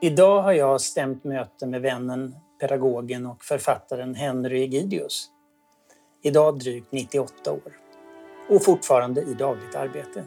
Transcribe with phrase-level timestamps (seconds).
[0.00, 5.30] Idag har jag stämt möte med vännen, pedagogen och författaren Henry Egidius.
[6.22, 7.76] Idag drygt 98 år
[8.48, 10.24] och fortfarande i dagligt arbete.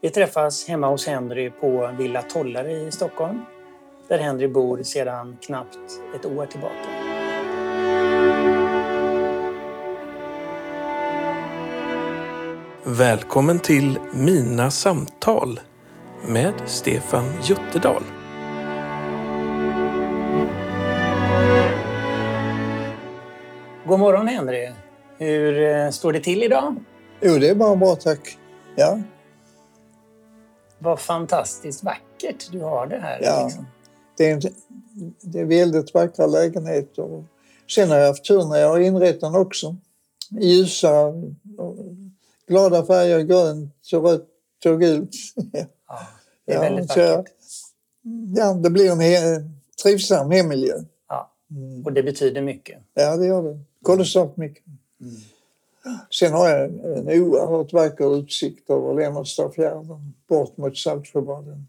[0.00, 3.42] Vi träffas hemma hos Henry på Villa Tollare i Stockholm
[4.08, 5.78] där Henry bor sedan knappt
[6.14, 6.88] ett år tillbaka.
[12.84, 15.60] Välkommen till Mina samtal
[16.28, 18.02] med Stefan Jutterdal.
[23.86, 24.70] God morgon Henry!
[25.18, 26.74] Hur eh, står det till idag?
[27.20, 28.38] Jo, det är bara bra tack.
[28.76, 29.00] Ja.
[30.78, 33.18] Vad fantastiskt vackert du har det här.
[33.22, 33.44] Ja.
[33.44, 33.66] Liksom.
[34.16, 34.40] Det, är
[35.20, 37.24] det är väldigt vackra lägenheter.
[37.70, 39.76] Sen har jag haft tur när jag har inrett den också.
[40.40, 41.12] Ljusa,
[42.48, 44.28] glada färger, grönt, rött
[44.66, 45.10] och gult.
[45.86, 45.98] Ja,
[46.46, 47.32] det är Ja, väldigt så jag- vackert.
[48.36, 49.18] Ja, det blir en he,
[49.82, 50.74] trivsam hemmiljö.
[51.08, 51.30] Ja.
[51.50, 51.84] Mm.
[51.84, 52.78] Och det betyder mycket.
[52.94, 53.58] Ja, det gör det.
[53.84, 54.64] Kolossalt mycket.
[56.10, 61.66] Sen har jag en oerhört vacker utsikt över Lennartstadfjärden bort mot Saltsjöbaden.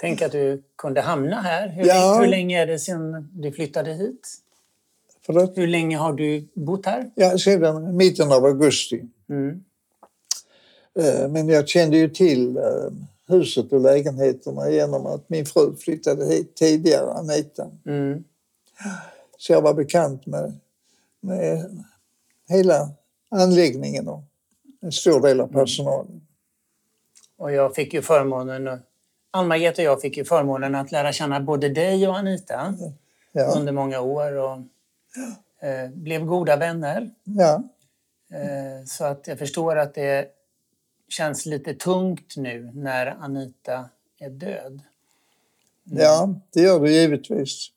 [0.00, 1.68] Tänk att du kunde hamna här.
[1.68, 2.18] Hur, Ja.
[2.20, 4.28] hur länge är det sedan du flyttade hit?
[5.26, 5.58] Förlåt?
[5.58, 7.10] Hur länge har du bott här?
[7.14, 9.02] Ja, sedan mitten av augusti.
[9.28, 9.64] Mm.
[11.00, 12.62] Eh, Men jag kände ju till eh,
[13.28, 17.70] huset och lägenheterna genom att min fru flyttade hit tidigare, Anita.
[17.86, 18.24] Mm.
[19.40, 20.60] Så jag var bekant med,
[21.20, 21.78] med
[22.48, 22.90] hela
[23.30, 24.22] anläggningen och
[24.80, 26.26] en stor del av personalen.
[27.36, 28.80] Och jag fick ju förmånen,
[29.30, 32.74] Ann-Margret och jag fick ju förmånen att lära känna både dig och Anita
[33.32, 34.58] Ja, under många år och
[35.66, 37.10] eh, blev goda vänner.
[37.24, 37.62] ja,
[38.32, 40.28] Eh, så att jag förstår att det
[41.08, 44.80] känns lite tungt nu när Anita är död.
[45.84, 47.70] ja, det gör det givetvis.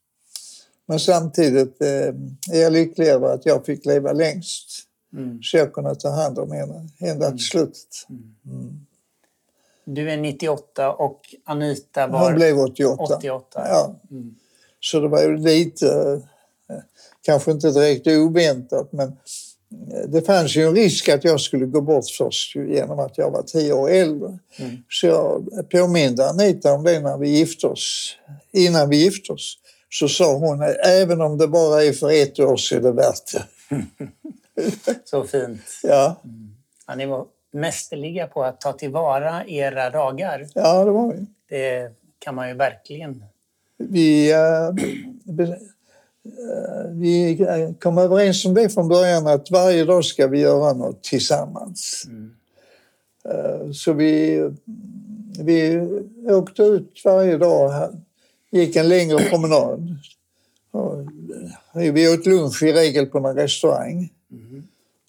[0.86, 2.08] Men samtidigt eh,
[2.52, 4.84] är jag lycklig över att jag fick leva längst.
[5.14, 5.40] Mm.
[5.44, 8.08] Så jag kunde ta hand om henne ända till slutet.
[9.86, 13.04] Du är 98 och Anita Hon var blev 88.
[13.04, 13.62] 88.
[13.70, 13.96] Ja.
[14.12, 14.36] Mm.
[14.80, 16.22] Så det var ju lite,
[16.70, 16.78] eh,
[17.22, 21.82] kanske inte direkt oväntat, men eh, det fanns ju en risk att jag skulle gå
[21.82, 24.40] bort först genom att jag var tio år äldre.
[24.58, 24.78] Mm.
[24.90, 28.16] Så jag påminde Anita om det när vi gifte oss.
[28.52, 29.58] Innan vi gifte oss
[30.00, 33.34] så sa hon även om det bara är för ett år så är det värt
[33.34, 33.44] det.
[35.06, 35.62] Så fint.
[35.84, 36.16] Ja,
[36.88, 40.48] Ja, ni var mästerliga på att ta tillvara era dagar.
[40.54, 41.26] ja det var det.
[41.50, 43.24] Det kan man ju verkligen.
[43.78, 44.70] Vi, eh,
[46.92, 47.38] vi
[47.82, 52.04] kom överens om det från början att varje dag ska vi göra något tillsammans.
[53.26, 54.42] Eh, Så vi,
[55.40, 55.80] vi
[56.30, 57.90] åkte ut varje dag,
[58.54, 59.96] gick en längre promenad.
[60.72, 61.08] Och,
[61.74, 64.14] Vi åt lunch i regel på någon restaurang.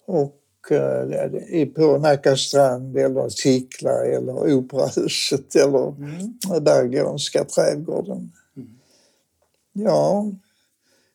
[0.05, 5.93] Och eh, på Nacka strand eller Sickla eller Operahuset eller
[6.59, 8.31] Berggårdska trädgården.
[9.73, 10.31] Ja,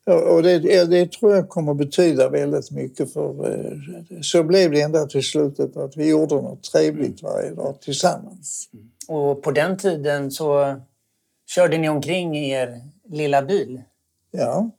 [0.05, 5.07] och det, det tror jag kommer betyda väldigt mycket för eh, så blev det ända
[5.07, 8.69] till slutet att vi gjorde något trevligt varje dag tillsammans.
[9.09, 10.77] Och på den tiden så
[11.51, 13.83] körde ni omkring i er lilla bil.
[14.31, 14.71] Ja,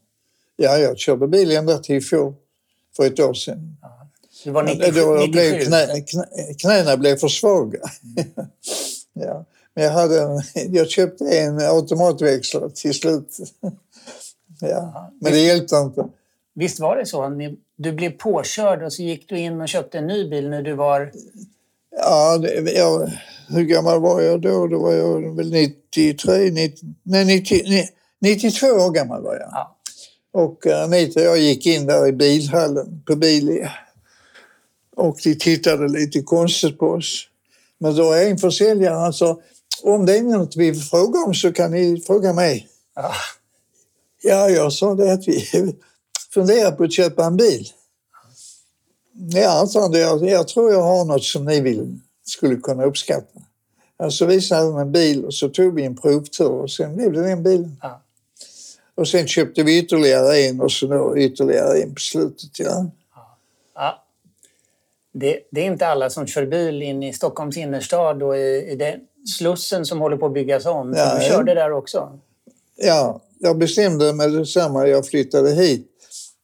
[0.55, 2.33] ja jag körde bil ända till i fjol,
[2.95, 3.77] för ett år sedan.
[4.43, 5.01] Det var Men 97.
[5.01, 5.31] Då 97.
[5.31, 6.25] blev knä, knä,
[6.59, 7.79] knäna blev för svaga.
[9.13, 9.45] ja.
[9.73, 10.41] Men jag, hade en,
[10.73, 13.37] jag köpte en automatväxlare till slut.
[14.61, 15.11] ja.
[15.21, 16.05] Men det hjälpte inte.
[16.53, 17.37] Visst var det så?
[17.75, 20.73] Du blev påkörd och så gick du in och köpte en ny bil när du
[20.73, 21.11] var...
[21.97, 23.11] Ja, det, jag,
[23.51, 24.67] hur gammal var jag då?
[24.67, 27.89] Då var jag väl 93, 90, nej, 90, nej,
[28.21, 29.49] 92 år gammal var jag.
[29.51, 29.77] Ja.
[30.33, 33.71] Och eh, Anita och jag gick in där i bilhallen på Bilia.
[34.95, 37.27] Och de tittade lite konstigt på oss.
[37.77, 39.39] Men då är en försäljare han sa,
[39.83, 42.67] om det är något vi vill fråga om så kan ni fråga mig.
[42.95, 43.13] Ja.
[44.23, 45.45] Ja, jag sa det att vi
[46.33, 47.67] funderar på att köpa en bil.
[49.13, 53.39] Ja, sa han, jag, jag tror jag har något som ni vill, skulle kunna uppskatta.
[54.09, 57.21] Så visade han en bil och så tog vi en provtur och sen blev det
[57.21, 57.77] den bilen.
[57.81, 58.01] Ja.
[58.95, 62.59] Och sen köpte vi ytterligare en och så då ytterligare en på slutet.
[62.59, 62.85] Ja.
[63.75, 64.03] Ja.
[65.13, 68.75] Det, det är inte alla som kör bil in i Stockholms innerstad och i, i
[68.75, 68.99] den
[69.37, 70.93] Slussen som håller på att byggas om.
[70.97, 72.19] Ja, du körde där också?
[72.75, 75.87] ja, jag bestämde mig detsamma jag flyttade hit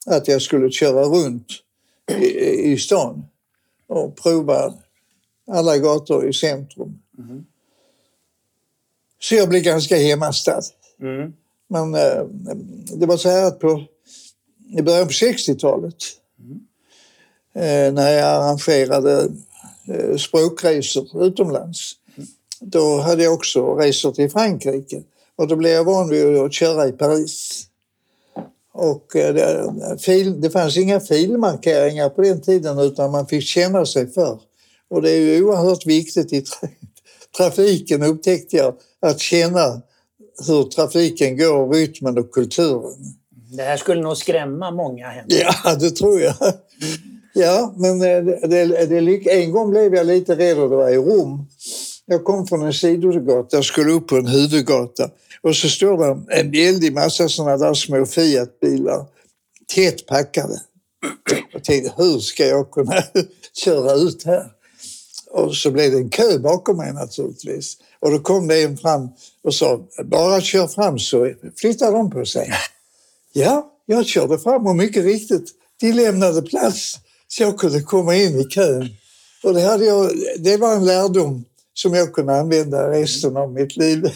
[0.05, 1.47] att jag skulle köra runt
[2.11, 3.25] i, i stan
[3.87, 4.73] och prova
[5.47, 6.99] alla gator i centrum.
[9.19, 10.61] Så jag blev ganska hemmastad.
[11.01, 11.33] Mm.
[11.67, 12.23] Men eh,
[12.95, 13.83] det var så här att på,
[14.77, 15.95] i början på 60-talet
[17.53, 19.29] eh, när jag arrangerade
[19.87, 21.95] eh, språkresor utomlands
[22.59, 25.03] då hade jag också resor till Frankrike
[25.35, 27.63] och då blev jag van vid att köra i Paris.
[28.71, 34.07] Och eh, det, det fanns inga filmarkeringar på den tiden utan man fick känna sig
[34.07, 34.39] för.
[34.89, 36.69] Och det är ju oerhört viktigt i tra
[37.37, 39.81] trafiken upptäckte jag att känna
[40.47, 43.15] hur trafiken går, rytmen och kulturen.
[43.51, 45.25] Det här skulle nog skrämma många hem.
[45.27, 46.35] Ja, det tror jag.
[47.33, 50.89] Ja, men eh, det, det, det, en gång blev jag lite rädd och det var
[50.89, 51.47] i Rom.
[52.05, 55.09] Jag kom från en sidogata och skulle upp på en huvudgata.
[55.41, 59.05] Och så står det en väldig massa sådana där små Fiat-bilar
[59.75, 60.61] tätt packade.
[61.53, 63.03] Jag tänkte, hur ska jag kunna
[63.53, 64.51] köra ut här?
[65.37, 67.77] Och så blev det en kö bakom mig naturligtvis.
[67.99, 69.09] Och då kom det en fram
[69.43, 72.53] och sa, bara kör fram så flyttar de på sig.
[73.33, 76.95] Ja, jag körde fram och mycket riktigt, de lämnade plats
[77.27, 78.89] så jag kunde komma in i kön.
[79.43, 83.77] Och det, hade jag, det var en lärdom som jag kunde använda resten av mitt
[83.77, 84.03] liv.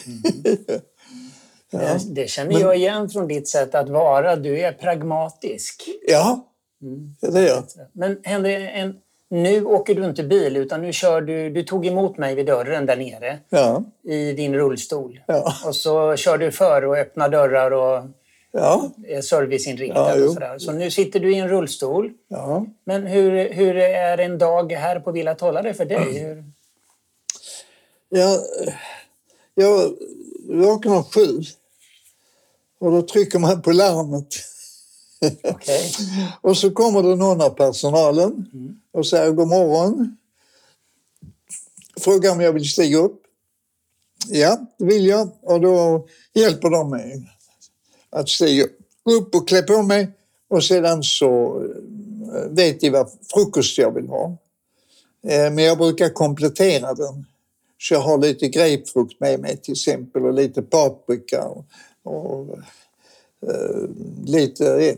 [1.74, 1.86] Mm.
[1.86, 2.00] ja.
[2.06, 4.36] det, känner jag igen från ditt sätt att vara.
[4.36, 5.84] Du är pragmatisk.
[6.08, 6.48] Ja,
[6.82, 7.16] mm.
[7.34, 7.64] det är jag.
[7.94, 8.96] Men Henry, en,
[9.32, 12.86] nu åker du inte bil utan nu kör du, du tog emot mig vid dörren
[12.86, 13.84] där nere ja.
[14.04, 15.20] i din rullstol.
[15.28, 15.54] Ja.
[15.66, 18.04] Och så kör du före och öppnar dörrar och
[18.52, 18.92] ja.
[19.08, 20.18] är serviceinriktad.
[20.18, 20.58] Ja, och sådär.
[20.58, 22.12] Så nu sitter du i en rullstol.
[22.28, 22.66] Ja.
[22.84, 26.20] Men hur, hur är en dag här på Villa Tollare för dig?
[26.20, 26.44] Hur...
[28.10, 28.40] Ja,
[29.56, 29.94] jag
[30.50, 31.42] vaknar sju
[32.80, 34.28] och då trycker man på larmet.
[35.44, 35.92] Okay.
[36.42, 38.80] och så kommer det någon av personalen mm.
[38.92, 40.18] och säger god morgon.
[42.00, 43.22] Frågar om jag vill stiga upp.
[44.28, 45.30] Ja, det vill jag.
[45.42, 47.30] Och då hjälper de mig
[48.10, 48.66] att stiga
[49.06, 50.12] upp och klä på mig.
[50.48, 51.64] Och sedan så
[52.36, 54.38] eh, vet de vad frukost jag vill ha.
[55.28, 57.26] Eh, men jag brukar komplettera den.
[57.80, 61.66] Så jag har lite grapefrukt med mig till exempel och lite paprika och,
[62.04, 62.58] och
[64.26, 64.98] lite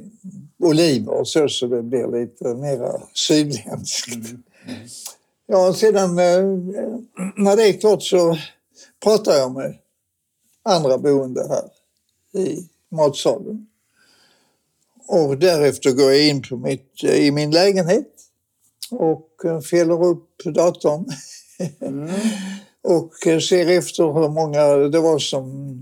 [0.60, 4.16] oliver och så, så det blir lite mer sydländskt.
[4.16, 4.44] Mm.
[4.66, 4.80] Mm.
[5.48, 7.00] Ja, sedan uh,
[7.36, 8.38] när det är klart så
[9.04, 9.78] pratar jag med
[10.64, 11.70] andra boende här
[12.42, 13.68] i matsalen.
[15.08, 18.08] Och därefter går jag in på mitt, i min lägenhet
[18.92, 19.30] och
[19.70, 21.06] fäller upp datorn.
[21.80, 22.10] Mm.
[22.82, 25.82] och ser efter hur många det var som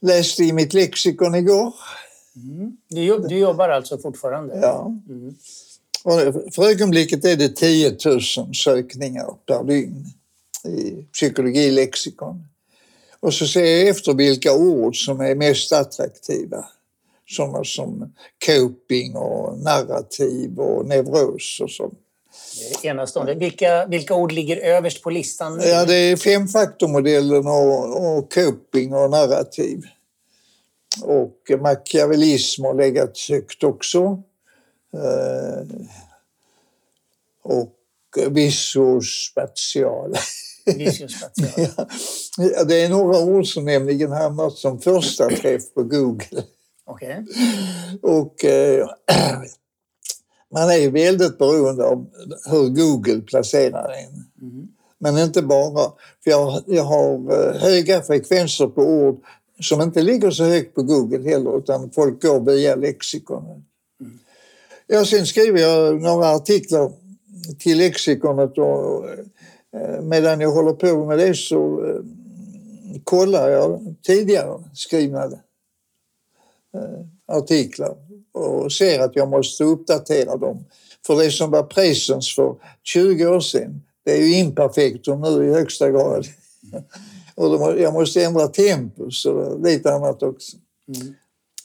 [0.00, 1.74] läste i mitt lexikon igår.
[2.36, 2.76] Mm.
[2.88, 4.58] Du, du, jobbar alltså fortfarande?
[4.62, 4.94] Ja.
[5.08, 5.34] Mm.
[6.04, 10.04] Och för ögonblicket är det 10 000 sökningar per dygn
[10.64, 12.48] i psykologilexikon.
[13.20, 16.64] Och så ser jag efter vilka ord som är mest attraktiva.
[17.28, 18.14] Sådana som
[18.46, 21.98] coping och narrativ och neuros och sånt.
[22.82, 23.34] Enastående.
[23.34, 25.60] Vilka, vilka ord ligger överst på listan?
[25.64, 29.82] Ja, det är femfaktormodellen och, och coping och narrativ.
[31.02, 34.22] Och machiavellism har legat högt också.
[34.94, 35.66] Eh,
[37.42, 37.74] och
[38.30, 40.14] visospatial.
[42.38, 46.42] ja, det är några ord som nämligen hamnat som första träff på Google.
[46.86, 47.24] Okay.
[48.02, 48.88] Och eh,
[50.52, 52.06] man är väldigt beroende av
[52.50, 54.24] hur Google placerar en.
[54.48, 54.68] Mm.
[54.98, 55.92] Men inte bara.
[56.24, 59.20] För jag, jag har eh, höga frekvenser på ord
[59.60, 63.44] som inte ligger så högt på Google heller utan folk går via lexikon.
[64.00, 64.18] Mm.
[64.86, 66.92] Ja, sen skriver jag några artiklar
[67.58, 69.08] till lexikonet och
[69.80, 72.00] eh, medan jag håller på med det så eh,
[73.04, 75.32] kollar jag tidigare skrivna
[77.26, 77.96] artiklar
[78.38, 80.64] och ser att jag måste uppdatera dem.
[81.06, 85.52] För det som var presens för 20 år sedan, det är ju imperfektum nu i
[85.52, 86.26] högsta grad.
[87.34, 90.56] Och jag måste ändra tempus och lite annat också.
[90.96, 91.14] Mm.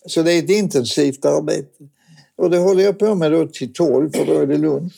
[0.05, 1.89] Så det är ett intensivt arbete.
[2.35, 4.93] Och det håller jag på med då till 12 för då är det lunch.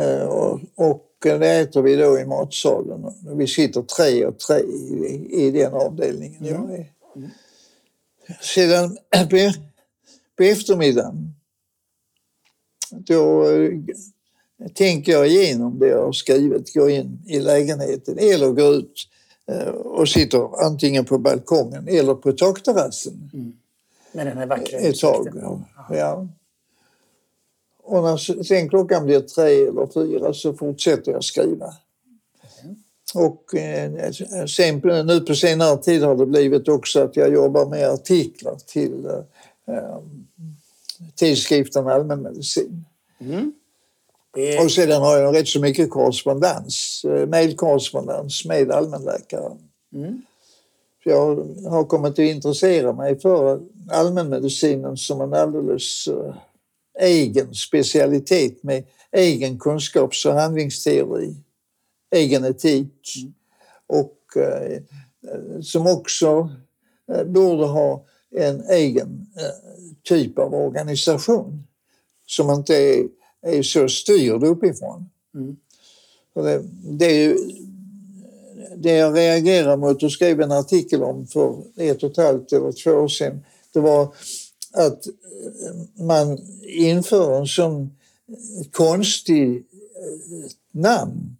[0.00, 3.06] Eh, och, och det äter vi då i matsalen.
[3.36, 6.62] Vi sitter tre och tre i, i den avdelningen mm.
[6.62, 6.86] jag är.
[8.40, 8.96] Sedan
[9.30, 9.52] på,
[10.36, 11.34] på eftermiddagen
[12.90, 13.70] då eh,
[14.74, 19.08] tänker jag igenom det jag har skrivit, går in i lägenheten eller går ut
[19.46, 23.30] eh, och sitter antingen på balkongen eller på takterrassen.
[23.34, 23.52] Mm.
[24.12, 25.28] Med den här vackra Ett tag,
[25.90, 26.28] ja.
[27.82, 31.74] Och när sen klockan blir tre eller fyra så fortsätter jag skriva.
[33.14, 34.10] Och eh,
[34.46, 39.06] sen, nu på senare tid har det blivit också att jag jobbar med artiklar till
[39.66, 39.98] eh,
[41.14, 42.84] tidskriften Allmänmedicin.
[43.20, 43.52] Mm.
[44.64, 49.56] Och sedan har jag rätt så mycket korrespondens, eh, mejlkorrespondens med allmänläkare.
[49.94, 50.22] Mm.
[51.04, 51.36] Jag
[51.70, 56.08] har kommit att intressera mig för allmänmedicinen som en alldeles
[57.00, 61.34] egen specialitet med egen kunskaps och handlingsteori,
[62.14, 63.34] egen etik mm.
[63.86, 64.80] och uh,
[65.62, 66.50] som också
[67.12, 68.04] uh, borde ha
[68.36, 69.26] en egen
[70.02, 71.66] typ av organisation
[72.26, 73.08] som inte är,
[73.42, 75.10] är så styrd uppifrån.
[75.34, 75.56] Mm.
[76.34, 76.62] Det,
[76.98, 77.36] det, är ju,
[78.76, 82.72] det jag reagerar mot och skrev en artikel om för ett och ett halvt eller
[82.72, 84.14] två år sedan, det var
[84.72, 85.06] att
[85.94, 87.96] man inför en sån
[88.70, 91.36] konstig eh, namn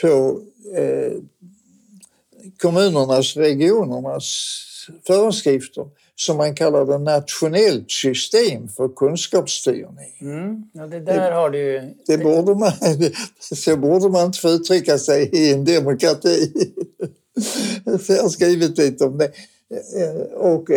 [0.00, 0.40] på
[0.76, 1.12] eh,
[2.58, 4.58] kommunernas, regionernas
[5.06, 10.16] föreskrifter som man kallar det nationellt system för kunskapsstyrning.
[10.20, 10.62] Mm.
[10.72, 12.72] Ja, det där det, har du Det borde man,
[13.40, 16.52] så borde man inte få uttrycka sig i en demokrati.
[18.00, 19.32] Så jag har skrivit lite om det.
[20.34, 20.68] Och,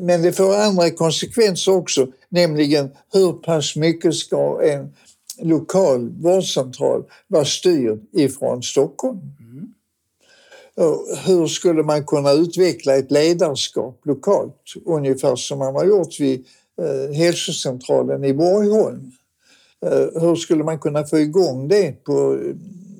[0.00, 4.94] men det får andra konsekvenser också, nämligen hur pass mycket ska en
[5.42, 9.20] lokal vårdcentral vara styrd ifrån Stockholm?
[11.26, 14.56] hur skulle man kunna utveckla ett ledarskap lokalt?
[14.84, 16.46] Ungefär som man har gjort vid
[16.82, 19.12] eh, hälsocentralen i Borgholm.
[19.86, 22.38] Eh, hur skulle man kunna få igång det på,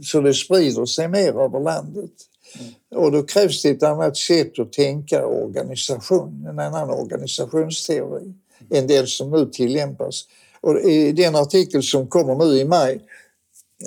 [0.02, 2.10] så det sprider sig mer över landet?
[2.58, 3.04] Mm.
[3.04, 8.34] Och då krävs det ett annat sätt att tänka organisation, en annan organisationsteori mm.
[8.70, 10.24] än den som nu tillämpas.
[10.60, 13.00] Och I den artikel som kommer nu i maj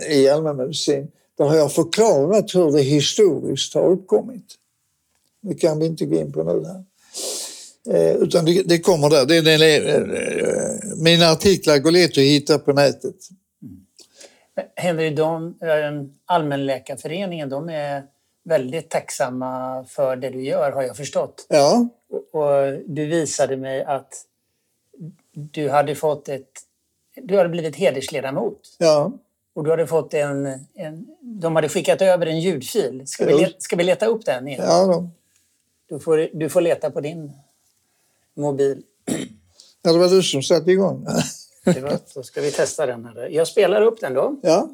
[0.09, 4.45] i allmänmedicin där har jag förklarat hur det historiskt har uppkommit.
[5.41, 6.83] Det kan vi inte gå in på nu här.
[7.89, 9.25] Eh, utan det, det, kommer där.
[9.25, 13.15] Det, det, eh, mina artiklar går lätt att hitta på nätet.
[14.75, 18.03] Henry, de, eh, Allmänläkarföreningen de är
[18.45, 21.45] väldigt tacksamma för det du gör har jag förstått.
[21.49, 21.87] Ja.
[22.11, 24.25] Och, och du visade mig att
[25.33, 26.49] du hade fått ett...
[27.15, 28.75] Du hade blivit hedersledamot.
[28.77, 29.11] Ja.
[29.53, 31.07] Och du hade fått en, en...
[31.21, 33.07] De hade skickat över en ljudfil.
[33.07, 34.47] Ska, vi, leta, ska vi leta upp den?
[34.47, 34.65] Igen?
[34.67, 35.09] Ja, då.
[35.89, 37.31] Du, får, du får leta på din
[38.33, 38.83] mobil.
[39.81, 41.07] Ja, det var du som satte igång.
[41.65, 43.05] det var, då ska vi testa den.
[43.05, 43.29] här.
[43.29, 44.39] Jag spelar upp den då.
[44.43, 44.69] Ja.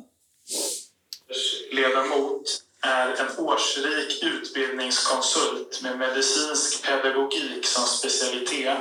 [1.71, 8.77] Ledamot är en årsrik utbildningskonsult med medicinsk pedagogik som specialitet.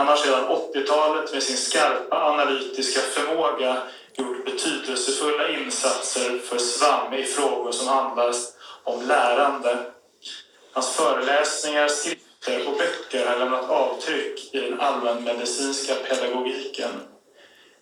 [0.00, 3.82] Han har sedan 80-talet med sin skarpa analytiska förmåga
[4.18, 8.34] gjort betydelsefulla insatser för SVAM i frågor som handlar
[8.84, 9.78] om lärande.
[10.72, 16.90] Hans föreläsningar, skrifter och böcker har lämnat avtryck i den allmänmedicinska pedagogiken.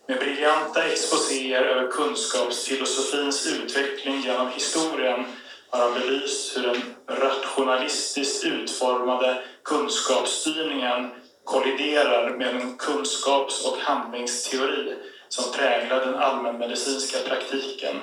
[0.07, 5.25] Med briljanta exposéer över kunskapsfilosofins utveckling genom historien
[5.69, 11.11] har han belyst hur den rationalistiskt utformade kunskapsstyrningen
[11.51, 14.95] kolliderar med en kunskaps och handlingsteori
[15.29, 17.95] som präglar den allmänmedicinska praktiken.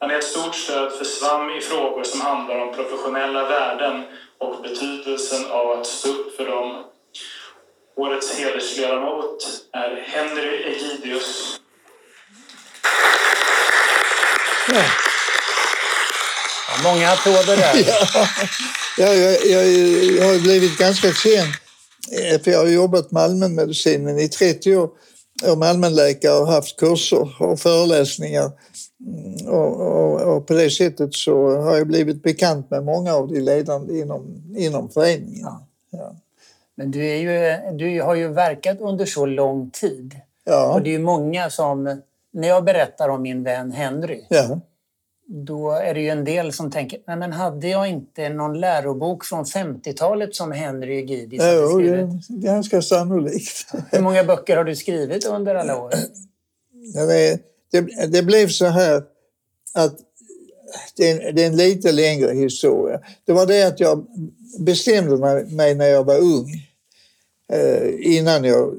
[0.00, 4.04] Han är ett stort stöd för SVAM i frågor som handlar om professionella värden
[4.38, 6.84] och betydelsen av att stå upp för dem.
[7.96, 11.60] Årets hedersledamot är Henry Egidius.
[14.68, 14.82] Ja.
[16.82, 17.74] Många applåder där.
[19.00, 19.68] Ja, jag, jag,
[20.18, 21.67] jag har blivit ganska känd eh,
[22.44, 24.90] för jag har jobbat med allmänmedicinen i 30 år
[25.52, 28.50] om allmänläkare och haft kurser och föreläsningar.
[29.06, 33.28] Mm, och, och, och, på det sättet så har jag blivit bekant med många av
[33.28, 35.48] de ledande inom, inom föreningen.
[35.90, 36.14] Ja.
[36.74, 40.14] Men du, är ju, du har ju verkat under så lång tid.
[40.44, 40.74] Ja.
[40.74, 42.00] Och det är ju många som,
[42.32, 44.60] när jag berättar om min vän Henry, ja
[45.28, 49.24] då är det ju en del som tänker, nej men hade jag inte någon lärobok
[49.24, 52.30] från 50-talet som Henry Egidis hade jo, skrivit?
[52.30, 53.66] Är ganska sannolikt.
[53.90, 55.92] Hur många böcker har du skrivit under alla år?
[56.94, 59.02] Det, det, det blev så här
[59.74, 59.98] att
[60.96, 63.00] det är, det är, en lite längre historia.
[63.24, 64.06] Det var det att jag
[64.58, 66.48] bestämde mig när jag var ung,
[67.52, 68.74] eh, innan jag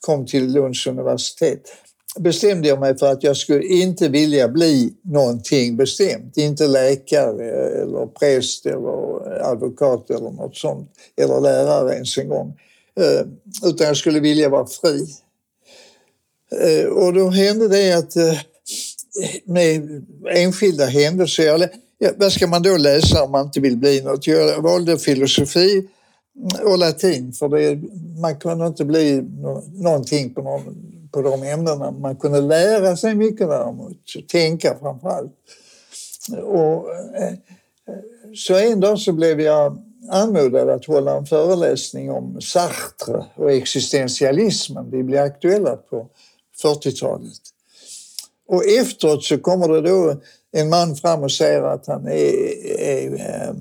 [0.00, 1.72] kom till Lunds universitet,
[2.20, 6.36] bestämde jag mig för att jag skulle inte vilja bli någonting bestämt.
[6.36, 7.50] Inte läkare
[7.82, 10.90] eller präst eller advokat eller något sånt.
[11.16, 12.58] Eller lärare ens en gång.
[13.00, 13.26] Eh,
[13.70, 15.06] utan jag skulle vilja vara fri.
[16.60, 18.38] Eh, och då hände det att eh,
[19.44, 21.70] med enskilda händelser.
[21.98, 24.26] Ja, vad ska man då läsa om man inte vill bli något?
[24.26, 25.88] Jag valde filosofi
[26.64, 27.78] och latin för det,
[28.20, 29.22] man kunde inte bli
[29.74, 31.90] någonting på, någon, på de ämnena.
[31.90, 33.96] Man kunde lära sig mycket däremot,
[34.28, 35.32] tänka framför allt.
[36.42, 37.34] Och, eh, eh,
[38.34, 44.90] så en dag så blev jag anmodad att hålla en föreläsning om Sartre och existentialismen.
[44.90, 46.06] Vi blev aktuella på
[46.62, 47.40] 40-talet.
[48.48, 50.20] Och efteråt så kommer det då
[50.52, 52.32] en man fram och säger att han är,
[52.80, 53.54] är, är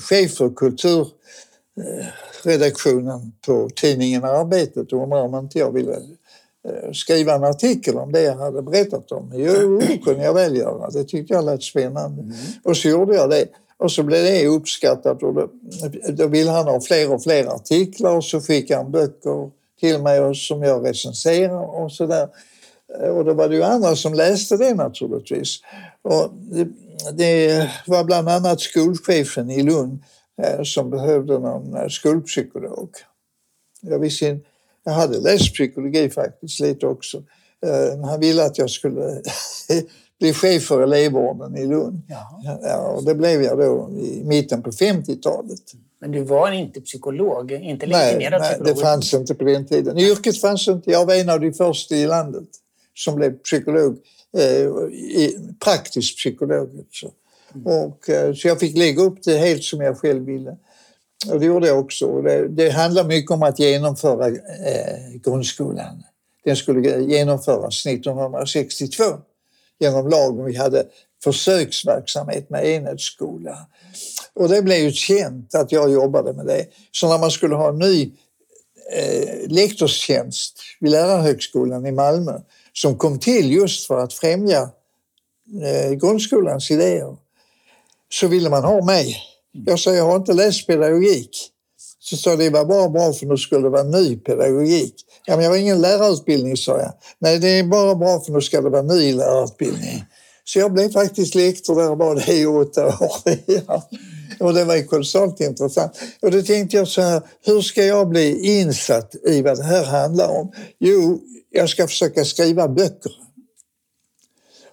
[0.00, 5.98] chef för kulturredaktionen eh, på tidningen Arbetet och undrar om inte jag ville
[6.92, 9.32] skriva en artikel om det jag hade berättat om.
[9.34, 10.90] Jo, det kunde jag väl göra.
[10.90, 12.22] Det tyckte jag lät spännande.
[12.22, 12.34] Mm.
[12.64, 13.46] Och så gjorde jag det.
[13.76, 15.48] Och så blev det uppskattat och då,
[16.08, 19.50] då ville han ha fler och fler artiklar och så fick han böcker
[19.80, 22.28] till mig som jag recenserar och sådär.
[23.16, 25.58] Och då var det ju andra som läste det naturligtvis.
[26.02, 26.68] Och det,
[27.12, 29.98] det var bland annat skolchefen i Lund
[30.42, 32.90] eh, som behövde någon eh, skolpsykolog.
[33.80, 34.38] Jag, visste,
[34.84, 37.22] jag hade läst psykologi faktiskt lite också.
[37.66, 39.22] Eh, han ville att jag skulle
[40.20, 42.02] bli chef för elevvården i Lund.
[42.62, 45.60] Ja, och det blev jag då i mitten på 50-talet.
[45.98, 48.40] Men du var inte psykolog, inte nej, psykolog?
[48.40, 49.98] Nej, det fanns inte på den tiden.
[49.98, 50.90] Yrket fanns inte.
[50.90, 52.48] Jag var en av de första i landet
[52.94, 53.96] som blev psykolog,
[54.38, 54.70] eh,
[55.64, 56.70] praktisk psykolog.
[56.78, 57.10] Alltså.
[57.54, 57.66] Mm.
[57.66, 60.56] Och, eh, så jag fick lägga upp det helt som jag själv ville.
[61.30, 62.22] Och det gjorde jag också.
[62.22, 66.02] Det, det handlar mycket om att genomföra eh, grundskolan.
[66.44, 69.04] Den skulle genomföras 1962
[69.78, 70.44] genom lag.
[70.44, 70.86] Vi hade
[71.24, 73.58] försöksverksamhet med enhetsskola.
[74.34, 76.66] Och det blev ju känt att jag jobbade med det.
[76.92, 78.10] Så när man skulle ha en ny
[78.92, 82.40] eh, lektorstjänst vid Lärarhögskolan i Malmö
[82.72, 84.70] som kom till just för att främja
[85.62, 87.16] eh, grundskolans idéer
[88.10, 89.16] så ville man ha mig.
[89.52, 91.48] Jag sa, jag har inte läst pedagogik.
[91.98, 94.94] Så sa det var bara bra för nu skulle det vara ny pedagogik.
[95.26, 96.92] Ja, men jag har ingen lärarutbildning, sa jag.
[97.18, 100.04] Nej, det är bara bra för nu ska det vara ny lärarutbildning.
[100.44, 103.38] Så jag blev faktiskt lektor där bara det i åtta år.
[103.46, 103.88] ja.
[104.40, 105.92] Och det var ju kolossalt intressant.
[106.22, 109.84] Och då tänkte jag så här, hur ska jag bli insatt i vad det här
[109.84, 110.52] handlar om?
[110.78, 113.12] Jo, jag ska försöka skriva böcker.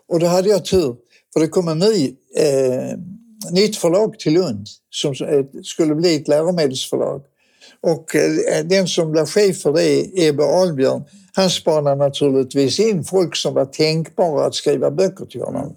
[0.08, 0.96] Och då hade jag tur,
[1.34, 2.98] för det kom en ny, eh,
[3.52, 7.22] nytt förlag till Lund som eh, skulle bli ett läromedelsförlag.
[7.82, 13.36] Och eh, den som blev chef för det, Ebbe Ahlbjörn, han spanade naturligtvis in folk
[13.36, 15.76] som var tänkbara att skriva böcker till honom.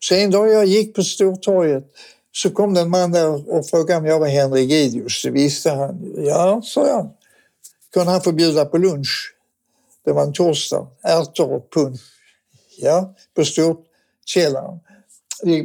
[0.00, 1.84] Så en dag jag gick på Stortorget
[2.32, 5.22] så kom det en man där och frågade om jag var Henrik Gideus.
[5.22, 6.14] Det visste han.
[6.16, 7.10] Ja, sa jag.
[7.92, 9.34] Kunde han få bjuda på lunch?
[10.04, 10.86] Det var en torsdag.
[11.02, 12.00] Ärtor och punsch.
[12.78, 14.80] Ja, på Storkällaren.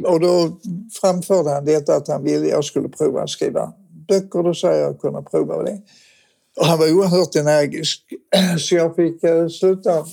[0.04, 0.58] Och då
[1.00, 3.72] framförde han detta att han ville jag skulle prova att skriva
[4.08, 4.42] böcker.
[4.42, 5.80] Då sa jag att jag kunde prova det.
[6.56, 8.02] Och han var oerhört energisk
[8.58, 10.06] så jag fick eh, sluta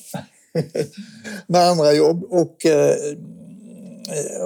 [1.48, 2.96] med andra jobb och, eh,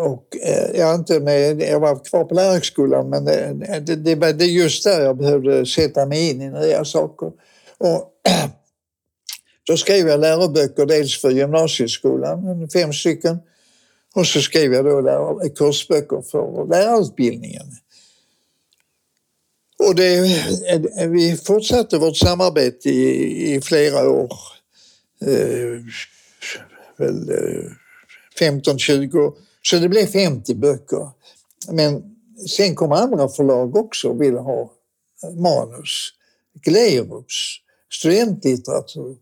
[0.01, 4.43] och eh, jag, inte med, jag var kvar på lärarhögskolan men det, det, det var
[4.43, 7.31] just där jag behövde sätta mig in i nya saker.
[7.77, 8.13] Och,
[9.67, 13.39] då skrev jag läroböcker dels för gymnasieskolan, fem stycken,
[14.17, 17.65] och så skrev jag då kursböcker för lärarutbildningen.
[19.79, 20.17] Och det,
[20.99, 24.33] eh, vi fortsatte vårt samarbete i, i flera år.
[25.21, 25.83] Eh,
[26.97, 27.71] väl, eh,
[28.39, 31.09] 15-20 Så det blev 50 böcker.
[31.71, 32.03] Men
[32.49, 34.71] sen kom andra förlag också och ville ha
[35.35, 36.13] manus.
[36.63, 37.57] Glerups,
[37.93, 39.17] studentlitteratur,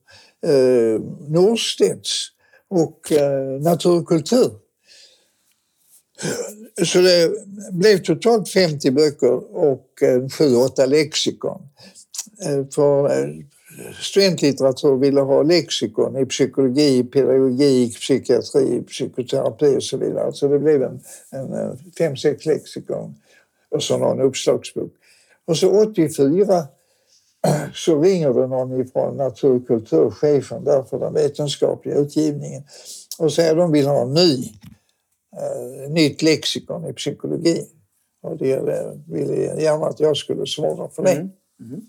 [0.45, 2.27] eh, Norstedts
[2.67, 4.64] och eh, Natur och kultur.
[6.83, 7.31] Så det
[7.71, 11.61] blev totalt 50 böcker och eh, 7-8 lexikon.
[12.45, 13.29] Eh, för eh,
[14.01, 20.33] studentlitteratur ville ha lexikon i psykologi, pedagogik, psykiatri, psykoterapi och så vidare.
[20.33, 20.99] Så det blev en,
[21.31, 23.15] en fem, sex lexikon
[23.69, 24.91] och så någon uppslagsbok.
[25.45, 26.67] Och så 84
[27.73, 32.63] så ringer det någon ifrån Natur och kulturchefen där för den vetenskapliga utgivningen
[33.17, 34.51] och säger att de vill ha en ny
[35.89, 37.65] nytt lexikon i psykologi.
[38.21, 38.61] Och det
[39.07, 41.11] ville gärna att jag skulle svara för det.
[41.11, 41.31] Mm.
[41.59, 41.81] Mm.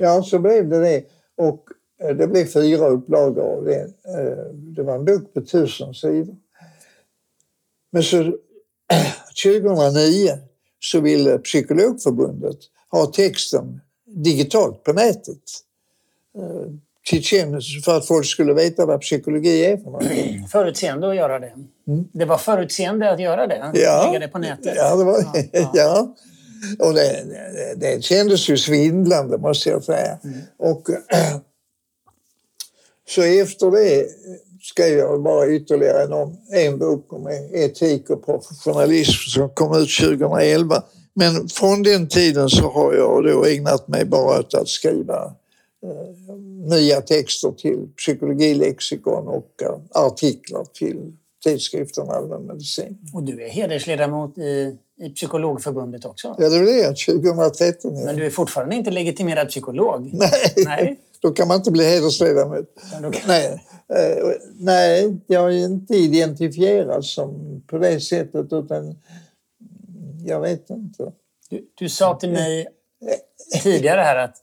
[0.00, 1.04] Ja, så blev det det.
[1.36, 1.68] Och
[2.00, 3.82] eh, det blev fyra upplagor av det.
[3.82, 6.36] Eh, det var en bok på tusen sidor.
[7.90, 8.16] Men så
[9.44, 10.38] 2009
[10.80, 12.58] så ville Psykologförbundet
[12.90, 15.42] ha texten digitalt på nätet.
[17.06, 20.46] Känns för att folk skulle veta vad psykologi är för någonting.
[20.52, 21.52] Förutseende att göra det.
[22.12, 23.70] Det var förutseende att göra det?
[23.74, 24.06] Ja.
[24.06, 24.72] Lägga det på nätet?
[24.76, 26.14] Ja, det var, Ja, ja, ja.
[26.78, 30.18] Och det, det, det kändes ju svindlande måste jag säga.
[30.58, 30.88] Och,
[33.08, 34.06] så efter det
[34.62, 40.82] skrev jag bara ytterligare en, en bok om etik och professionalism som kom ut 2011.
[41.14, 45.24] Men från den tiden så har jag då ägnat mig bara åt att skriva
[45.84, 46.25] eh,
[46.66, 51.12] nya texter till psykologilexikon och eh, artiklar till
[51.44, 52.98] tidskriften Allmänmedicin.
[53.14, 56.34] Och du är hedersledamot i, i Psykologförbundet också?
[56.38, 57.96] Ja, det blev det 2013.
[57.96, 58.04] Ja.
[58.04, 60.10] Men du är fortfarande inte legitimerad psykolog?
[60.12, 60.30] Nej,
[60.64, 60.96] Nej.
[61.20, 62.66] då kan man inte bli hedersledamot.
[62.92, 63.46] Kan- Nej,
[63.88, 68.96] eh, nej, jag är inte identifierad som på det sättet utan
[70.24, 71.12] jag vet inte.
[71.50, 72.66] Du, du sa till mig
[73.62, 74.36] tidigare här att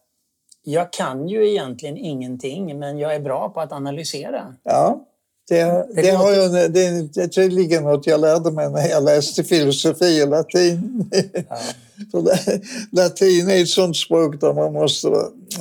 [0.64, 4.56] jag kan ju egentligen ingenting, men jag är bra på att analysera.
[4.64, 5.06] Ja,
[5.50, 9.04] det, det, Det har jag, det, det är tydligen något jag lärde mig när jag
[9.04, 11.10] läste filosofi och latin.
[11.10, 15.08] Det- latin är ett sånt språk där man måste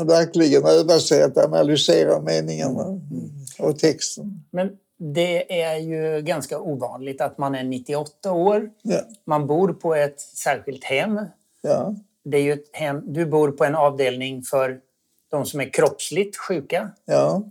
[0.05, 3.01] verkligen öva sig att analysera meningarna
[3.59, 4.45] och texten.
[4.51, 4.71] Men
[5.15, 10.21] det är ju ganska ovanligt att man är 98 år, Ja, man bor på ett
[10.21, 11.21] särskilt hem.
[11.63, 13.03] ja, Det är ju hem.
[13.07, 14.79] Du bor på en avdelning för
[15.33, 16.91] de som är kroppsligt sjuka.
[17.05, 17.43] ja.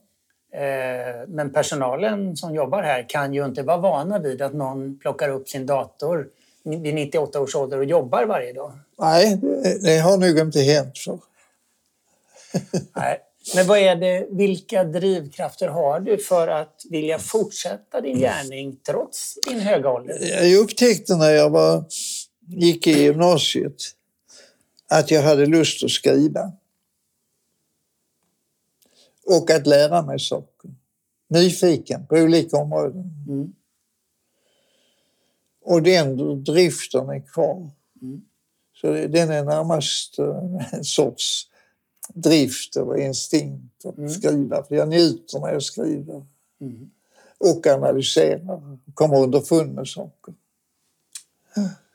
[0.53, 5.29] Eh, Men personalen som jobbar här kan ju inte vara vana vid att någon plockar
[5.29, 6.27] upp sin dator
[6.63, 8.71] vid 98 års ålder och jobbar varje dag.
[8.99, 9.39] Nej,
[9.81, 10.97] det, har nog inte hänt.
[10.97, 11.19] För.
[12.95, 13.19] Nej.
[13.55, 19.37] Men vad är det, vilka drivkrafter har du för att vilja fortsätta din gärning trots
[19.47, 20.17] din höga ålder?
[20.21, 21.83] Jag upptäckte när jag var,
[22.47, 23.75] gick i gymnasiet
[24.89, 26.51] att jag hade lust att skriva.
[29.25, 30.71] Och att lära mig saker.
[31.27, 33.11] Nyfiken på olika områden.
[33.27, 33.53] Mm.
[35.61, 37.69] Och den driften är kvar.
[38.01, 38.21] Mm.
[38.81, 41.47] Så den är närmast eh, en sorts
[42.13, 44.09] drift eller instinkt att Mm.
[44.09, 44.63] skriva.
[44.63, 46.25] För jag njuter när jag skriver.
[46.61, 46.91] Mm.
[47.37, 48.77] Och analyserar.
[48.93, 50.33] Kommer underfund med saker.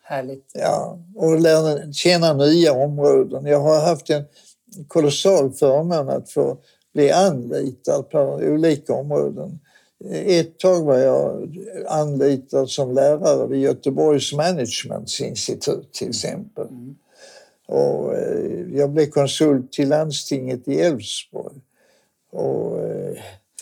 [0.03, 0.51] Härligt.
[0.55, 3.47] Ja, och lära känna nya områden.
[3.47, 4.25] Jag har haft en
[4.89, 6.59] kolossal förmån att få
[6.97, 9.59] bli anlitad på olika områden.
[10.11, 11.57] Ett tag var jag
[11.87, 16.67] anlitad som lärare vid Göteborgs Managementsinstitut till exempel.
[17.67, 21.57] Och eh, jag blev konsult till landstinget i Älvsborg.
[22.33, 23.17] Och, eh,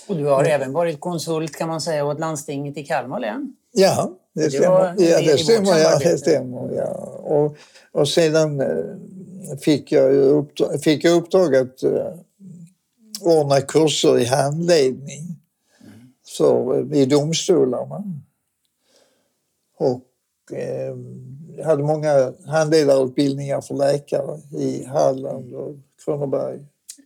[0.09, 3.57] Och du har även varit konsult kan man säga åt landstinget i Kalmar län.
[3.73, 4.95] Ja, det stämmer.
[4.99, 5.79] Ja, det stämmer.
[5.79, 6.93] Ja, det stämmer ja.
[7.23, 7.57] och,
[7.93, 11.83] och sedan eh, fick jag, uppdrag, fick jag uppdrag att
[13.21, 15.41] ordna kurser i handledning
[16.39, 18.05] för, eh, i domstolarna.
[19.77, 20.05] Och
[20.53, 20.95] eh,
[21.57, 26.61] jag hade många handledarutbildningar för läkare i Halland och Kronoberg,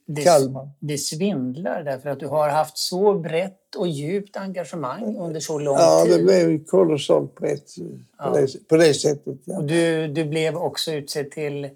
[0.07, 0.71] Det, Kalmar.
[0.81, 5.77] det svindlar därför att du har haft så brett och djupt engagemang under så lång
[5.77, 6.25] Ja, det tid.
[6.25, 8.31] blev kolossalt brett eh, på, Ja.
[8.41, 9.39] det, på det sättet.
[9.45, 9.57] Ja.
[9.59, 11.71] Och du, du blev också utsedd till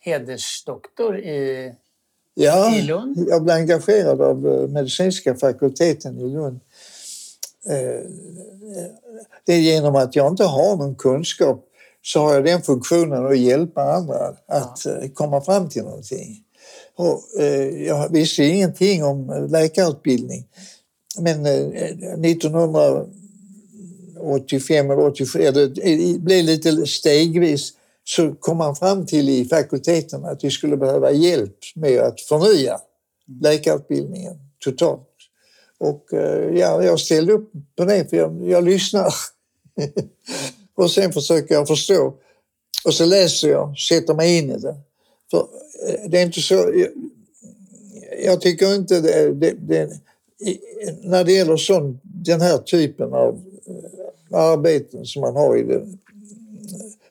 [0.00, 1.74] hedersdoktor i...
[2.38, 3.26] Ja, i Lund?
[3.28, 6.60] jag blev engagerad av eh, medicinska fakulteten i Lund.
[7.68, 8.00] Eh,
[9.44, 11.64] Det är genom att jag inte har någon kunskap
[12.02, 16.42] så har jag den funktionen att hjälpa andra att eh, komma fram till någonting.
[16.96, 20.46] Och, eh, jag visste ingenting om läkarutbildning.
[21.20, 21.66] Men eh,
[22.24, 27.72] 1985 eller 87, eller det blev lite stegvis,
[28.08, 32.80] så kom man fram till i fakulteten att vi skulle behöva hjälp med att förnya
[33.42, 35.08] läkarutbildningen totalt.
[35.78, 39.14] Och eh, ja, jag ställde upp på det för jag, jag lyssnar.
[40.76, 42.14] och sen försöker jag förstå.
[42.84, 44.76] Och så läser jag, sätter mig in i det.
[45.30, 45.38] För
[45.88, 46.54] eh, det är inte så...
[46.54, 46.88] Jag,
[48.24, 49.90] jag tycker inte det, det, det
[51.02, 55.86] när det gäller sån, den här typen av eh, arbeten som man har i det,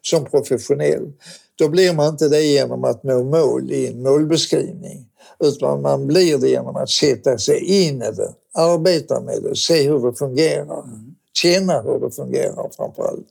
[0.08, 1.12] som professionell,
[1.56, 5.06] då blir man inte det genom att nå mål i en målbeskrivning.
[5.40, 9.88] Utan man blir det genom att sätta sig in i det, arbeta med det, se
[9.88, 10.84] hur det fungerar.
[11.34, 13.28] Känna hur det fungerar framför allt.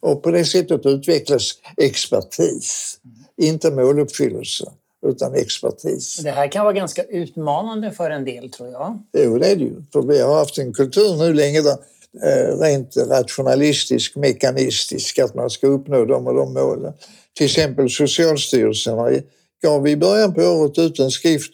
[0.00, 2.98] Och på det sättet utvecklas expertis.
[3.36, 4.64] Inte måluppfyllelse,
[5.06, 6.16] utan expertis.
[6.16, 8.98] Det här kan vara ganska utmanande för en del tror jag.
[9.12, 9.82] Jo, det är det ju.
[9.92, 11.76] För vi har haft en kultur nu länge där
[12.60, 16.92] rent rationalistisk, mekanistisk, att man ska uppnå de och de målen.
[17.36, 19.22] Till exempel Socialstyrelsen
[19.62, 21.52] gav i början på året ut en skrift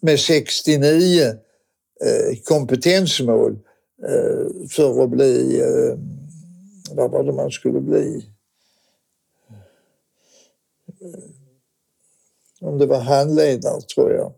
[0.00, 3.58] med 69 eh, kompetensmål
[4.08, 5.98] eh, för att bli, eh,
[6.90, 8.26] vad var det man skulle bli?
[12.60, 14.32] Om det var handledare tror jag,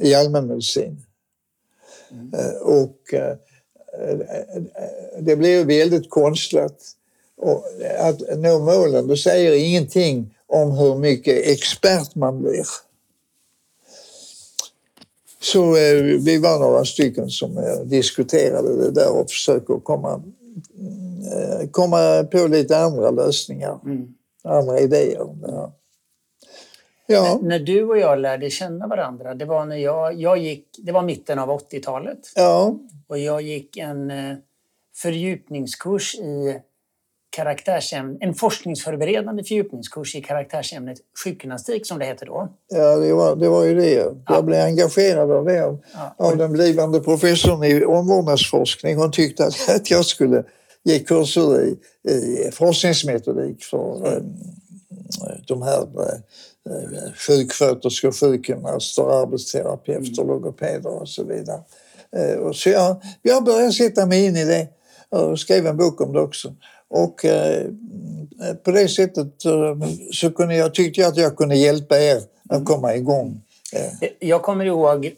[0.00, 1.04] i allmänmedicin.
[2.10, 2.30] Mm.
[2.62, 3.14] Och
[5.18, 6.76] det blev väldigt konstlat.
[7.36, 7.64] Och
[7.98, 12.66] att nå målen, det säger ingenting om hur mycket expert man blir.
[15.40, 20.22] Så eh, vi var några stycken som eh, diskuterade det där och försöker komma,
[21.32, 24.08] eh, komma på lite andra lösningar, mm.
[24.42, 25.26] andra idéer.
[25.42, 25.72] Ja.
[27.06, 27.38] Ja.
[27.42, 31.02] När du och jag lärde känna varandra, det var när jag, jag gick, det var
[31.02, 32.18] mitten av 80-talet.
[32.34, 32.78] Ja.
[33.06, 34.12] Och jag gick en
[34.96, 36.60] fördjupningskurs i
[37.30, 42.48] karaktärsämne, en forskningsförberedande fördjupningskurs i karaktärsämnet sjukgymnastik som det heter då.
[42.68, 43.92] Ja, det var, det var ju det.
[43.92, 44.42] Jag ja.
[44.42, 46.14] blev engagerad av det av, ja.
[46.26, 48.96] av den blivande professorn i omvårdnadsforskning.
[48.96, 50.44] Hon tyckte att, att jag skulle
[50.82, 51.78] ge kurser i,
[52.10, 54.22] i forskningsmetodik för mm.
[55.46, 56.18] de här eh,
[57.16, 60.26] sjuksköterskor, sjukgymnaster, arbetsterapeuter, mm.
[60.26, 61.60] logopeder och så vidare.
[62.16, 64.68] Eh, och så jag, jag började sätta mig in i det
[65.08, 66.54] och skrev en bok om det också.
[66.88, 67.66] Och eh,
[68.64, 69.76] på det sättet eh,
[70.12, 72.16] så kunde jag, tyckte jag att jag kunde hjälpa er
[72.48, 72.64] att mm.
[72.64, 73.42] komma igång.
[73.72, 74.08] Eh.
[74.18, 75.14] Jag kommer ihåg,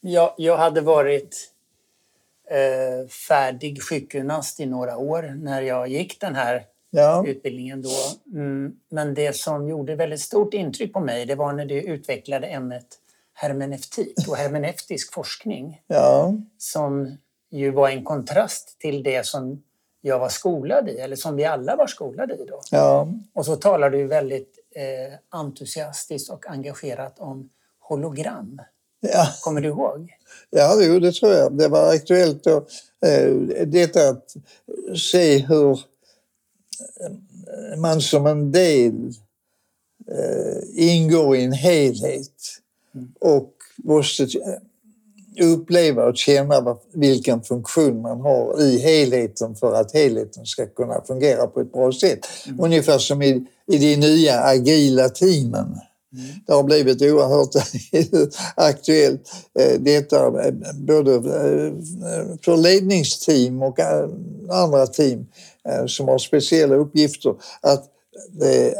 [0.00, 1.50] jag, jag hade varit
[2.50, 6.64] eh, färdig sjukgymnast i några år när jag gick den här
[6.96, 7.24] ja.
[7.26, 7.90] utbildningen då.
[8.32, 12.46] Mm, men det som gjorde väldigt stort intryck på mig det var när du utvecklade
[12.46, 12.86] ämnet
[13.32, 15.82] hermeneutik och hermeneutisk forskning.
[15.86, 16.34] Ja.
[16.58, 17.16] Som
[17.50, 19.62] ju var en kontrast till det som
[20.00, 22.60] jag var skolad i, eller som vi alla var skolade i då.
[22.70, 23.08] Ja.
[23.34, 28.60] Och så talar du väldigt eh, entusiastiskt och engagerat om hologram.
[29.00, 29.28] Ja.
[29.40, 30.12] Kommer du ihåg?
[30.50, 31.52] Ja, jo, det tror jag.
[31.52, 32.66] Det var aktuellt då.
[33.06, 33.32] Eh,
[33.66, 34.36] detta att
[34.98, 35.80] se hur
[37.76, 39.12] man som en del
[40.10, 42.60] eh, ingår i en helhet
[42.94, 43.08] mm.
[43.20, 44.28] och måste
[45.40, 51.46] uppleva och känna vilken funktion man har i helheten för att helheten ska kunna fungera
[51.46, 52.18] på ett bra sätt.
[52.46, 52.60] Mm.
[52.60, 55.78] Ungefär som i, i de nya agila teamen.
[56.12, 56.26] Mm.
[56.46, 57.54] Det har blivit oerhört
[58.54, 59.20] aktuellt
[59.58, 61.72] eh, detta eh, både eh,
[62.42, 63.78] för ledningsteam och
[64.50, 65.26] andra team
[65.86, 67.34] som har speciella uppgifter.
[67.60, 67.84] Att
[68.30, 68.74] det,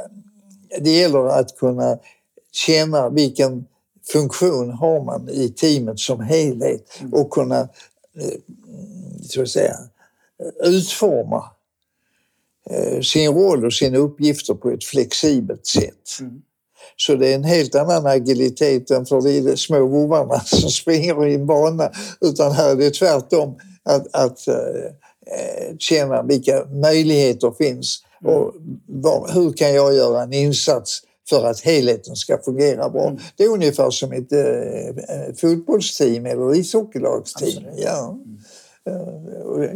[0.81, 1.99] det gäller att kunna
[2.53, 3.67] känna vilken
[4.13, 7.15] funktion har man i teamet som helhet mm.
[7.15, 8.39] och kunna eh,
[9.23, 9.77] så att säga,
[10.65, 11.45] utforma
[12.71, 16.21] eh, sin roll och sina uppgifter på ett flexibelt sätt.
[16.21, 16.43] Mm.
[16.97, 21.35] Så det är en helt annan agilitet än för de små vovvarna som springer i
[21.35, 21.91] en bana.
[22.21, 24.49] Utan här är det tvärtom att, att
[25.79, 28.35] känna vilka möjligheter finns mm.
[28.35, 28.55] och
[28.87, 33.09] var, hur kan jag göra en insats för att helheten ska fungera bra.
[33.09, 33.21] Mm.
[33.37, 37.65] Det är ungefär som ett äh, fotbollsteam eller ishockeylagsteam.
[37.77, 38.19] Ja.
[38.27, 38.39] Mm.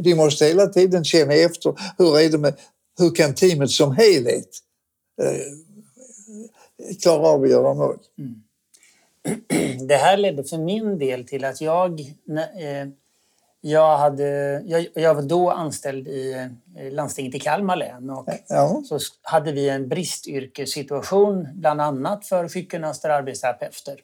[0.03, 2.55] De måste hela tiden känna efter hur, är det med,
[2.99, 4.49] hur kan teamet som helhet
[5.23, 7.99] äh, klara av att göra mål.
[8.19, 8.43] Mm.
[9.89, 12.89] Det här ledde för min del till att jag äh,
[13.61, 16.51] jag, hade, jag, jag var då anställd i
[16.91, 18.83] landstinget i Kalmar län och ja.
[18.85, 23.97] så hade vi en bristyrkessituation bland annat för sjukgymnaster och arbetsterapeuter.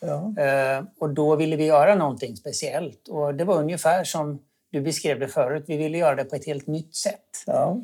[0.00, 0.42] Ja.
[0.42, 4.38] Eh, och då ville vi göra någonting speciellt och det var ungefär som
[4.70, 7.44] du beskrev det förut, vi ville göra det på ett helt nytt sätt.
[7.46, 7.80] Ja.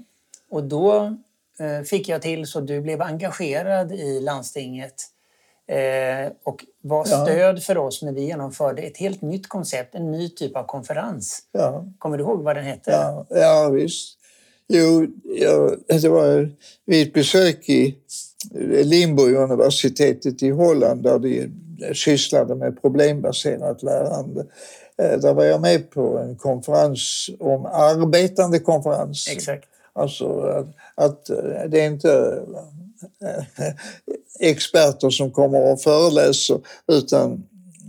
[0.51, 1.17] Och då
[1.59, 4.95] eh, fick jag till så du blev engagerad i landstinget
[5.69, 7.61] eh, och var stöd ja.
[7.61, 11.43] för oss när vi genomförde ett helt nytt koncept, en ny typ av konferens.
[11.53, 11.85] Ja.
[11.99, 12.91] Kommer du ihåg vad den hette?
[12.91, 14.19] Ja, ja visst.
[14.69, 16.51] Jo, ja, det var
[16.87, 17.99] vid ett besök i
[18.85, 21.51] Limburg-universitetet i Holland där de
[21.95, 24.47] sysslade med problembaserat lärande.
[24.99, 29.29] Eh, där var jag med på en konferens om arbetande konferens.
[29.33, 29.69] Exakt.
[29.93, 31.27] Alltså att, att
[31.71, 32.43] det är inte
[34.41, 36.61] experter som kommer och föreläser
[36.93, 37.33] utan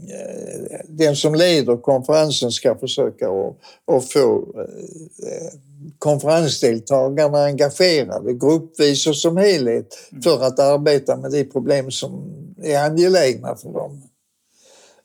[0.09, 3.27] eh, den som leder konferensen ska försöka
[3.91, 5.59] att få eh,
[5.99, 10.21] konferensdeltagarna engagerade gruppvis och som helhet mm.
[10.21, 14.01] för att arbeta med de problem som är angelägna för dem.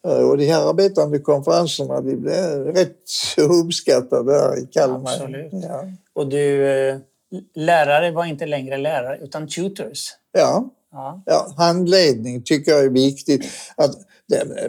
[0.07, 2.97] Eh, och de här arbetande konferenserna de blev rätt
[3.37, 5.13] uppskattade här i Kalmar.
[5.13, 5.53] Absolut.
[5.53, 5.85] Ja.
[6.13, 6.67] Och du,
[7.55, 10.09] lärare var inte längre lärare utan tutors.
[10.33, 10.71] Ja.
[10.93, 11.23] Ja.
[11.27, 11.55] ja.
[11.57, 13.45] handledning tycker jag är viktigt.
[13.77, 13.95] Att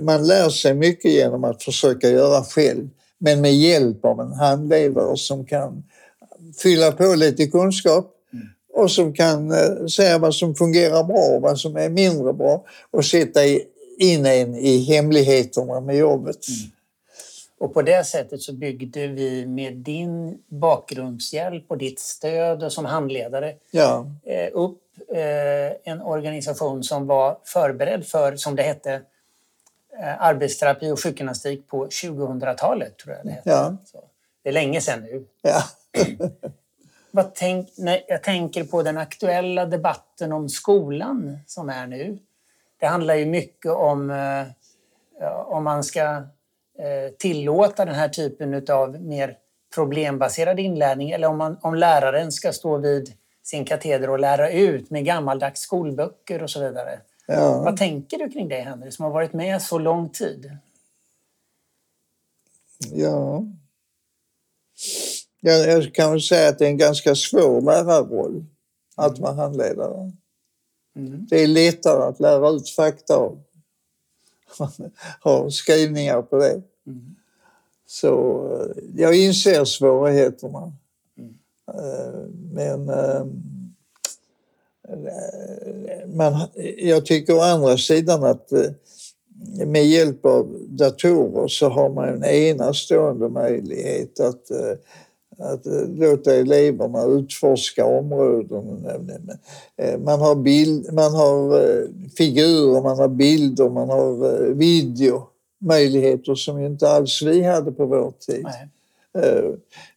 [0.02, 5.18] man lär sig mycket genom att försöka göra själv men med hjälp av en handledare
[5.18, 5.84] som kan
[6.58, 8.48] fylla på lite kunskap mm.
[8.74, 12.66] och som kan eh, säga vad som fungerar bra och vad som är mindre bra
[12.92, 13.46] och sätta
[14.00, 16.48] in en i hemligheterna med jobbet.
[16.48, 16.72] Mm.
[17.64, 23.56] Och på det sättet så byggde vi med din bakgrundshjälp och ditt stöd som handledare
[23.72, 24.08] ja.
[24.24, 28.94] Eh, upp eh, en organisation som var förberedd för, som det hette,
[30.00, 32.98] eh, arbetsterapi och sjukgymnastik på 2000-talet.
[32.98, 33.50] tror jag det hette.
[33.50, 33.78] Ja.
[34.44, 35.26] Det är länge sedan nu.
[35.42, 35.64] Ja.
[37.12, 42.18] Vad tänk, när jag tänker på den aktuella debatten om skolan som är nu.
[42.80, 44.12] Det handlar ju mycket om
[45.46, 46.24] om man ska
[47.18, 49.38] tillåta den här typen av mer
[49.76, 54.90] problembaserad inlärning eller om, man, om läraren ska stå vid sin kateder och lära ut
[54.90, 57.00] med gammaldags skolböcker och så vidare.
[57.28, 57.62] Ja.
[57.64, 60.58] Vad tänker du kring det, Henry, som har varit med så lång tid?
[62.92, 63.44] Ja...
[65.46, 68.46] Jag kan väl säga att det är en ganska svår lärarroll
[68.96, 70.12] att vara handledare.
[70.96, 71.28] Mm.
[71.30, 73.20] Det är lättare att lära ut fakta
[75.20, 76.62] har skrivningar på det.
[76.88, 77.16] Mm.
[77.86, 80.74] Så eh, jag inser svårigheterna.
[81.18, 81.34] Mm.
[81.68, 83.26] Eh, men eh,
[86.08, 88.52] man, jag tycker å andra sidan att
[89.66, 94.52] med hjälp av datorer så har man en enastående möjlighet att
[95.44, 99.30] att eh, låta eleverna utforska områden.
[99.78, 105.28] Eh, man har, bild, man har eh, figurer, man har bilder, man har video
[105.60, 108.44] möjligheter som inte alls vi hade på vår tid.
[108.44, 108.70] Nej.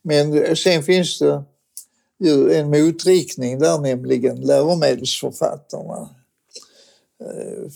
[0.02, 1.42] Men sen finns det
[2.18, 6.08] ju en motriktning där, nämligen läromedelsförfattarna.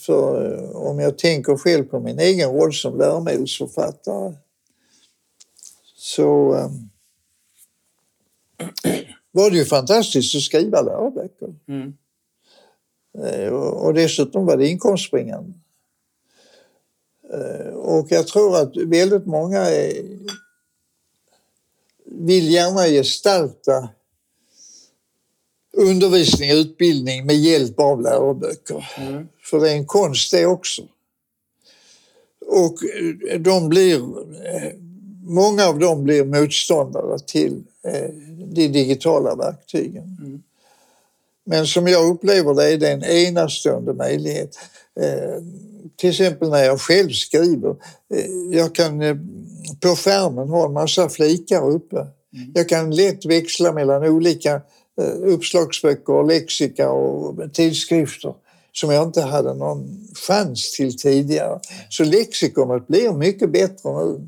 [0.07, 4.35] För om jag tänker själv på min egen roll som läromedelsförfattare
[5.97, 6.57] så
[9.33, 11.55] var det ju fantastiskt att skriva läroböcker.
[11.69, 11.95] Mm.
[13.19, 15.53] Eh, och dessutom var det inkomstbringande.
[17.33, 19.67] Eh, och jag tror att väldigt många
[22.05, 23.89] vill gärna gestalta
[25.73, 28.91] undervisning och utbildning med hjälp av läroböcker.
[28.99, 29.29] Mm.
[29.43, 30.83] För det är en konst det också.
[32.47, 32.79] Och
[33.39, 34.01] de blir,
[35.31, 38.11] många av dem blir motståndare till Eh,
[38.47, 40.17] de digitala verktygen.
[40.21, 40.43] Mm.
[41.45, 44.59] Men som jag upplever det är det en enastående möjlighet.
[45.01, 45.43] Eh,
[45.97, 47.71] till exempel när jag själv skriver.
[48.15, 48.99] Eh, jag kan
[49.81, 51.97] på skärmen ha en massa flikar uppe.
[51.97, 52.53] Mm.
[52.55, 54.61] Jag kan lätt växla mellan olika
[55.25, 58.35] uppslagsböcker, lexika och tidskrifter
[58.73, 61.61] som jag inte hade någon chans till tidigare.
[61.89, 64.27] Så lexikonet blir mycket bättre nu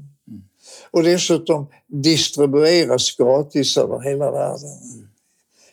[0.93, 4.71] och dessutom distribueras gratis över hela världen.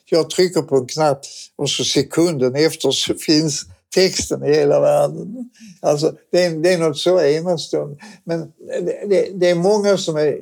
[0.06, 1.22] Jag trycker på en knapp
[1.56, 5.50] och så sekunden efter så finns texten i hela världen.
[5.82, 7.98] Alltså, det, är, det är något så enastående.
[8.24, 10.42] Men det, det, det, är många som är,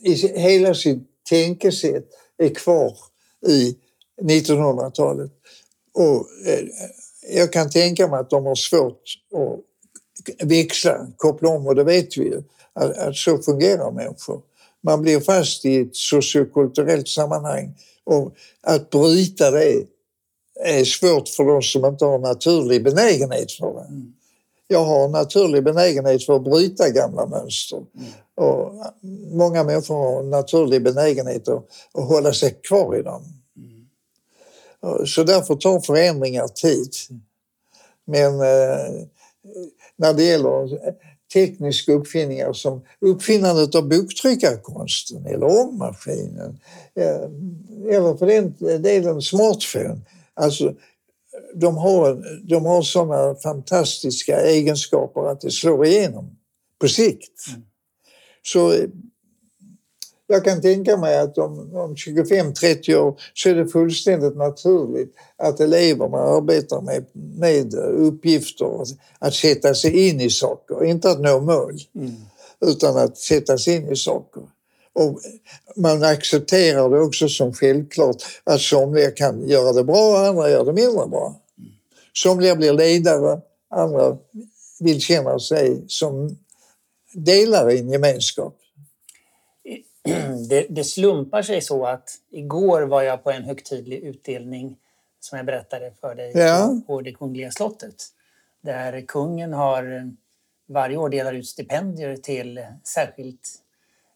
[0.00, 0.98] i hela sitt
[1.28, 2.96] tänkesätt är kvar
[3.46, 3.76] i
[4.22, 5.30] 1900-talet.
[5.94, 6.64] Och eh,
[7.30, 9.02] jag kan tänka mig att de har svårt
[9.34, 12.42] att växla, koppla om och det vet vi ju
[12.74, 14.40] att, att så fungerar människor.
[14.80, 19.86] Man blir fast i ett sociokulturellt sammanhang och att bryta det
[20.64, 23.86] är svårt för de som inte har naturlig benägenhet för det.
[23.88, 24.12] Mm.
[24.68, 27.76] Jag har naturlig benägenhet för att bryta gamla mönster.
[27.76, 28.10] Mm.
[28.34, 28.72] Och
[29.32, 33.22] många människor har naturlig benägenhet att, att hålla sig kvar i dem.
[33.56, 35.06] Mm.
[35.06, 36.92] Så därför tar förändringar tid.
[38.04, 39.06] Men eh,
[39.96, 40.78] när det gäller
[41.32, 46.60] tekniska uppfinningar som uppfinnandet av boktryckarkonsten eller ångmaskinen
[46.94, 47.22] eh,
[47.96, 50.00] eller för den delen smartphone.
[50.34, 50.74] Alltså,
[51.54, 56.36] de har, de har sådana fantastiska egenskaper att det slår igenom
[56.80, 57.46] på sikt.
[57.48, 57.62] Mm.
[58.42, 58.74] Så
[60.32, 65.60] jag kan tänka mig att om, om 25-30 år så är det fullständigt naturligt att
[65.60, 68.84] eleverna arbetar med, med uppgifter,
[69.18, 72.12] att sätta sig in i saker, inte att nå mål, mm.
[72.60, 74.42] utan att sätta sig in i saker.
[74.92, 75.20] Och
[75.76, 80.64] man accepterar det också som självklart att somliga kan göra det bra och andra gör
[80.64, 81.40] det mindre bra.
[82.14, 84.16] Somliga blir ledare, andra
[84.80, 86.36] vill känna sig som
[87.12, 88.56] delare i en gemenskap.
[90.48, 94.76] det, det, slumpar sig så att igår var jag på en högtidlig utdelning
[95.20, 96.80] som jag berättade för dig Ja.
[96.86, 97.94] på det kungliga slottet.
[98.60, 100.02] Där kungen har eh,
[100.66, 103.48] varje år delar ut stipendier till särskilt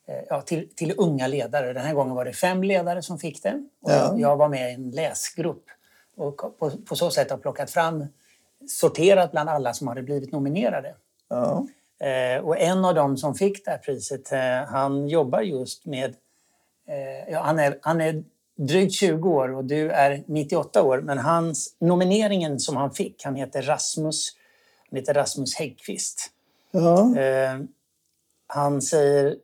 [0.07, 1.73] eh, ja, till, till unga ledare.
[1.73, 3.65] Den här gången var det fem ledare som fick det.
[3.81, 3.97] Och Ja.
[3.97, 5.65] jag, jag var med i en läsgrupp
[6.17, 8.05] och på, på så sätt har plockat fram,
[8.69, 10.95] sorterat bland alla som hade blivit nominerade.
[11.29, 11.67] Ja.
[12.01, 16.15] Eh, och en av dem som fick det här priset, eh, han jobbar just med...
[16.89, 18.25] Eh, ja, han, är, han är
[18.57, 21.01] drygt 20 år och du är 98 år.
[21.01, 24.33] Men hans, nomineringen som han fick, han heter Rasmus,
[24.91, 26.31] han heter Rasmus Häggqvist.
[26.71, 27.15] Ja.
[28.49, 29.37] Han, säger,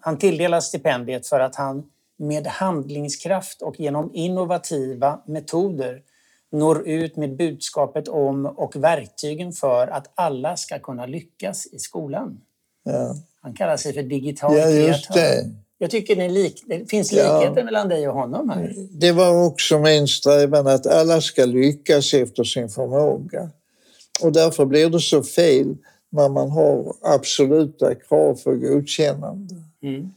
[0.00, 6.02] han tilldelas stipendiet för att han med handlingskraft och genom innovativa metoder
[6.52, 12.40] når ut med budskapet om och verktygen för att alla ska kunna lyckas i skolan.
[12.84, 13.14] Ja.
[13.40, 15.50] Han kallar sig för digital ja, just det.
[15.78, 17.40] Jag tycker ni lik, det finns Ja.
[17.40, 18.74] likheter mellan dig och honom här.
[18.90, 23.50] Det var också min strävan att alla ska lyckas efter sin förmåga.
[24.20, 25.76] Och därför blir det så fel
[26.10, 29.54] när man har absoluta krav för godkännande.
[29.82, 30.10] Mm.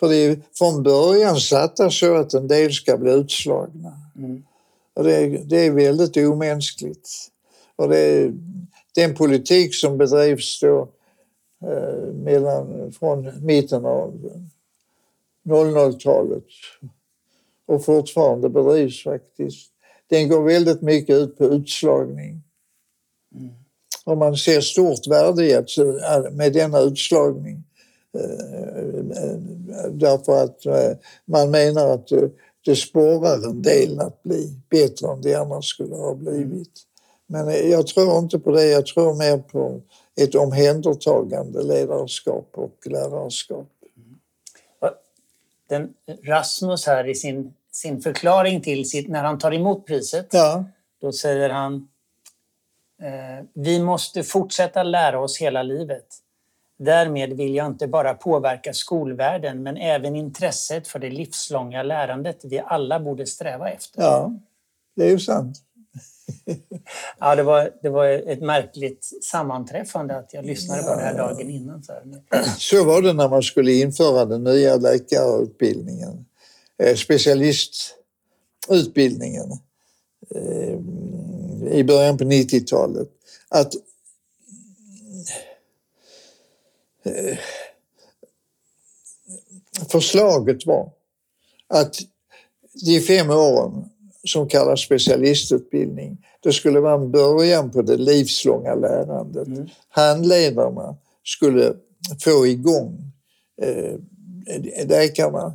[0.00, 3.92] För det är från början satta så att en del ska bli utslagna.
[4.16, 4.44] Mm.
[4.96, 7.08] Och det, är, det är väldigt omänskligt.
[7.76, 8.32] Och det
[8.94, 10.88] den politik som bedrivs då
[11.62, 14.40] eh, mellan, från mitten av
[15.48, 16.44] 00-talet
[17.66, 19.70] och fortfarande bedrivs faktiskt.
[20.06, 22.42] Den går väldigt mycket ut på utslagning.
[24.04, 27.64] Och man ser stort värde i att, med denna utslagning.
[28.14, 29.36] Eh,
[29.90, 32.28] Därför att eh, man menar att eh,
[32.66, 36.82] det sporrar en del att bli bättre än det annars skulle ha blivit.
[37.26, 38.66] Men eh, jag tror inte på det.
[38.66, 39.80] Jag tror mer på
[40.16, 43.68] ett omhändertagande ledarskap och lärarskap.
[45.68, 45.94] Den,
[46.24, 50.64] Rasmus här i sin, sin förklaring till sitt, när han tar emot priset, Ja,
[51.00, 51.88] då säger han
[53.02, 56.06] eh, Vi måste fortsätta lära oss hela livet.
[56.78, 62.58] Därmed vill jag inte bara påverka skolvärlden men även intresset för det livslånga lärandet vi
[62.58, 64.02] alla borde sträva efter.
[64.02, 64.32] ja,
[64.96, 65.62] det är ju sant.
[67.18, 71.50] Ja, det, var, det var ett märkligt sammanträffande att jag lyssnade på det här dagen
[71.50, 71.82] innan.
[71.82, 71.92] Så.
[72.58, 76.26] Så var det när man skulle införa den nya läkarutbildningen,
[76.82, 79.50] eh, specialistutbildningen
[80.34, 80.78] eh,
[81.78, 83.08] i början på 90-talet.
[83.48, 83.72] Att
[87.16, 87.38] eh,
[89.88, 90.90] förslaget var
[91.68, 91.96] att
[92.86, 93.84] de fem åren
[94.24, 99.46] som kallas specialistutbildning, det skulle vara en början på det livslånga lärandet.
[99.46, 99.68] Mm.
[99.88, 101.74] Handledarna skulle
[102.24, 103.12] få igång
[103.62, 103.94] eh,
[104.86, 105.54] läkarna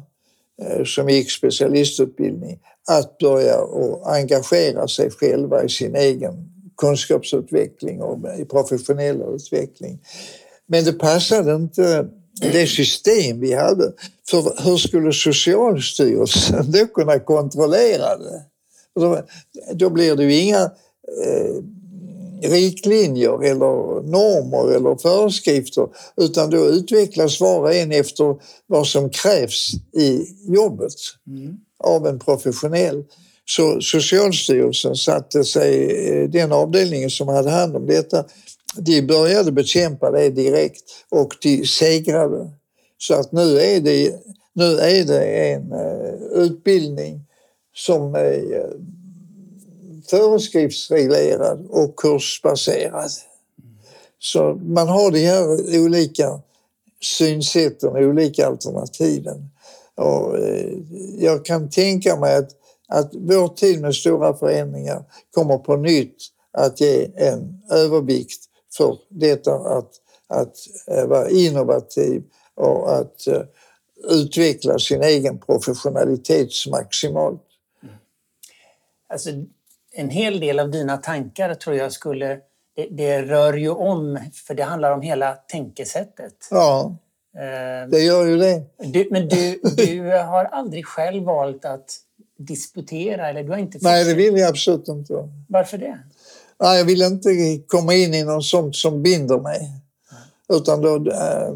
[0.61, 8.39] eh, som gick specialistutbildning att börja och engagera sig själva i sin egen kunskapsutveckling och
[8.39, 9.99] i professionella utveckling.
[10.67, 12.07] Men det passade inte
[12.41, 13.91] det system vi hade.
[14.29, 18.41] För hur skulle Socialstyrelsen då kunna kontrollera det?
[18.95, 19.21] Då,
[19.73, 20.61] då blir det ju inga
[21.23, 21.63] eh,
[22.41, 25.87] riktlinjer eller normer eller föreskrifter
[26.17, 28.35] utan då utvecklas var och en efter
[28.67, 30.93] vad som krävs i jobbet
[31.83, 33.03] av en professionell.
[33.45, 38.25] Så Socialstyrelsen satte sig, eh, den avdelningen som hade hand om detta,
[38.75, 42.49] de började bekämpa det direkt och de segrade.
[42.97, 44.15] Så att nu är det,
[44.53, 47.21] nu är det en uh, utbildning
[47.75, 48.71] som är uh,
[50.09, 53.11] föreskriftsreglerad och kursbaserad.
[54.19, 55.43] Så man har de här
[55.79, 56.41] olika
[57.01, 59.49] synsätten, olika alternativen.
[59.95, 60.77] Och, eh,
[61.17, 62.49] jag kan tänka mig att,
[62.87, 66.17] att vår tid med stora förändringar kommer på nytt
[66.51, 69.91] att ge en övervikt för detta att,
[70.27, 70.55] att
[71.07, 72.23] vara innovativ
[72.55, 73.41] och att eh,
[74.09, 77.41] utveckla sin egen professionalitet maximalt.
[79.09, 79.29] Alltså,
[79.93, 82.39] en hel del av dina tankar tror jag skulle...
[82.75, 86.47] Det, det rör ju om, för det handlar om hela tänkesättet.
[86.51, 86.95] Ja,
[87.35, 88.63] Eh, det gör ju det.
[88.77, 91.95] Du, men du, du har aldrig själv valt att
[92.37, 93.29] disputera?
[93.29, 95.29] Eller du har inte Nej, det vill jag absolut inte.
[95.47, 95.99] Varför det?
[96.61, 99.71] Nej, jag vill inte komma in i något sånt som binder mig.
[100.53, 101.53] Utan då, eh,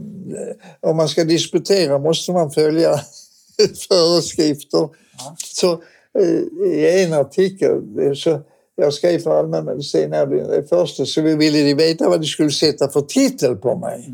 [0.80, 3.00] om man ska disputera måste man följa
[3.90, 4.90] föreskrifter.
[5.18, 5.36] Ja.
[5.38, 5.72] Så
[6.20, 8.42] eh, i en artikel, eh, så
[8.76, 13.02] jag skrev för allmänmedicin, det första, så ville de veta vad de skulle sätta för
[13.02, 14.10] titel på mig.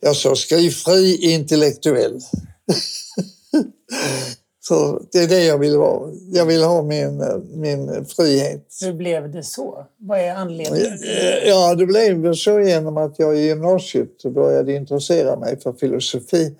[0.00, 2.20] Jag sa skriv fri intellektuell.
[4.64, 6.10] Så det är det jag vill ha.
[6.32, 8.68] Jag vill ha min, min frihet.
[8.80, 9.86] Hur blev det så?
[9.96, 10.98] Vad är anledningen?
[11.46, 16.54] Ja, det blev så genom att jag i gymnasiet började intressera mig för filosofi.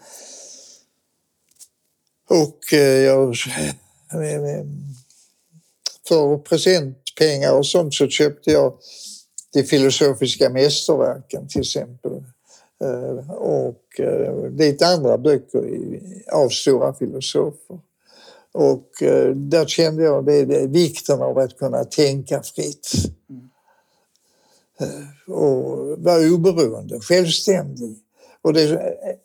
[2.31, 2.59] Och
[3.05, 3.37] jag...
[6.09, 8.75] För presentpengar och sånt så köpte jag
[9.53, 12.13] de filosofiska mästerverken till exempel.
[13.29, 14.01] Och
[14.51, 15.63] lite andra böcker
[16.33, 17.79] av stora filosofer.
[18.53, 22.93] Och eh, där kände jag det, det, vikten av att kunna tänka fritt.
[23.31, 23.49] Mm.
[25.27, 27.99] och vara oberoende, självständig.
[28.43, 29.17] Och det, eh,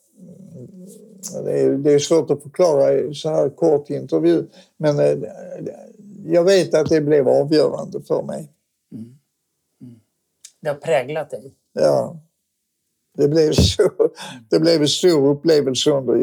[1.43, 4.45] det, är, det är svårt att förklara i så här kort intervju,
[4.77, 5.25] men
[6.25, 8.51] jag vet att det blev avgörande för mig.
[8.91, 9.17] Mm.
[9.81, 9.99] Mm.
[10.61, 11.53] Det har präglat dig?
[11.73, 12.19] Ja.
[13.17, 13.89] Det blev, så,
[14.49, 16.15] det blev en stor upplevelse under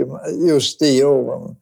[0.49, 1.57] just de åren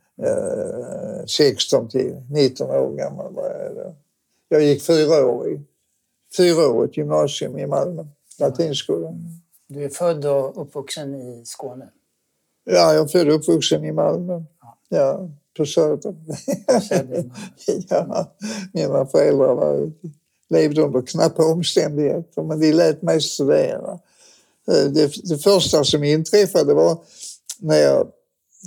[1.26, 3.94] 16 eh, till 19 år gammal var jag då.
[4.48, 5.60] Jag gick fyra år i
[6.36, 8.04] fyraårigt gymnasium i Malmö,
[8.38, 9.14] latinskolan.
[9.68, 11.88] Du är född och uppvuxen i Skåne?
[12.64, 14.42] Ja, jag är född och uppvuxen i Malmö.
[14.60, 16.14] Ja, ja på Söder.
[17.88, 18.32] ja,
[18.72, 19.92] mina föräldrar var,
[20.48, 23.98] levde under knappa omständigheter, men de lät mig studera.
[24.68, 26.98] Eh, det, det första som inträffade var
[27.58, 28.06] när jag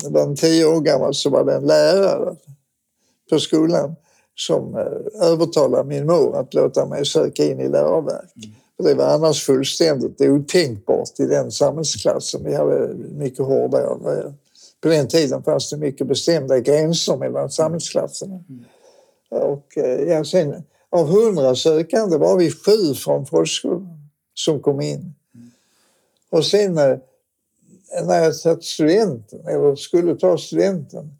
[0.03, 2.35] var tio år gammal så var det en lärare
[3.29, 3.95] på skolan
[4.35, 8.31] som eh, övertalade min mor att låta mig söka in i läroverk.
[8.35, 8.55] Mm.
[8.77, 12.43] Det var annars fullständigt otänkbart i den samhällsklassen.
[12.43, 14.33] Vi hade mycket hårdare.
[14.81, 18.43] På den tiden fanns det mycket bestämda gränser mellan samhällsklasserna.
[18.49, 18.63] Mm.
[19.29, 25.15] Och, eh, ja, sen, av hundra sökande var vi sju från folkskolan som kom in.
[25.35, 25.51] Mm.
[26.29, 26.97] Och sen eh,
[28.03, 31.11] när jag satt studenten, eller skulle ta studenten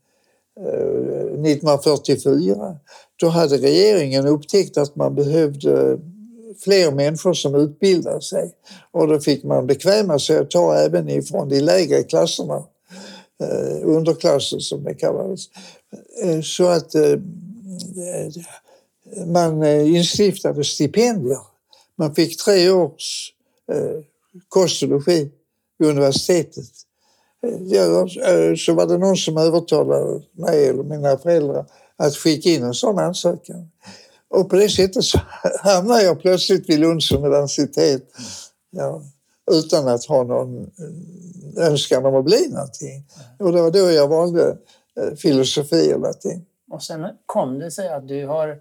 [0.55, 2.75] 1944, eh,
[3.15, 5.99] då hade regeringen upptäckt att man behövde
[6.63, 8.53] fler människor som utbildade sig.
[8.91, 12.63] Och då fick man bekväma sig att ta även ifrån de lägre klasserna,
[13.41, 15.41] eh, underklassen som det kallades.
[16.23, 16.95] Eh, så att
[19.25, 21.39] man instiftade stipendier.
[21.95, 23.33] Man fick tre års
[24.49, 25.31] kost och logi
[25.77, 26.69] vid universitetet.
[27.59, 31.65] Ja, eh, så var det någon som övertalade mig eller mina föräldrar
[31.97, 33.71] att skicka in en sån ansökan.
[34.29, 35.19] Och på det sättet så
[35.59, 38.03] hamnade jag plötsligt vid Lunds universitet
[38.69, 39.01] ja,
[39.51, 43.05] utan att ha någon eh, önskan om att bli någonting.
[43.39, 44.57] Och det var då jag valde
[44.99, 46.45] eh, filosofi och latin.
[46.71, 48.57] Och sen kom det sig att du har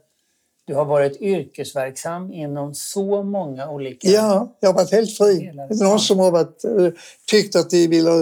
[0.67, 4.09] du har varit yrkesverksam inom så många olika...
[4.09, 5.53] Ja, jag har varit helt fri.
[5.69, 6.89] Det är någon som har varit, eh,
[7.27, 8.13] tyckt att de vill eh,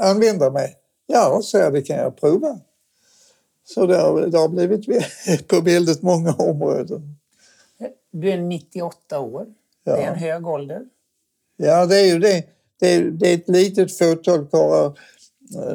[0.00, 0.76] använda mig.
[1.06, 2.58] Ja, så jag, det kan jag prova.
[3.64, 4.86] Så det har, det har blivit
[5.48, 7.16] på väldigt många områden.
[8.10, 9.46] Du är 98 år.
[9.84, 9.96] Ja.
[9.96, 10.82] Det är en hög ålder.
[11.56, 12.44] Ja, det är ju det.
[12.80, 14.98] Det är, det är ett litet fåtal karlar,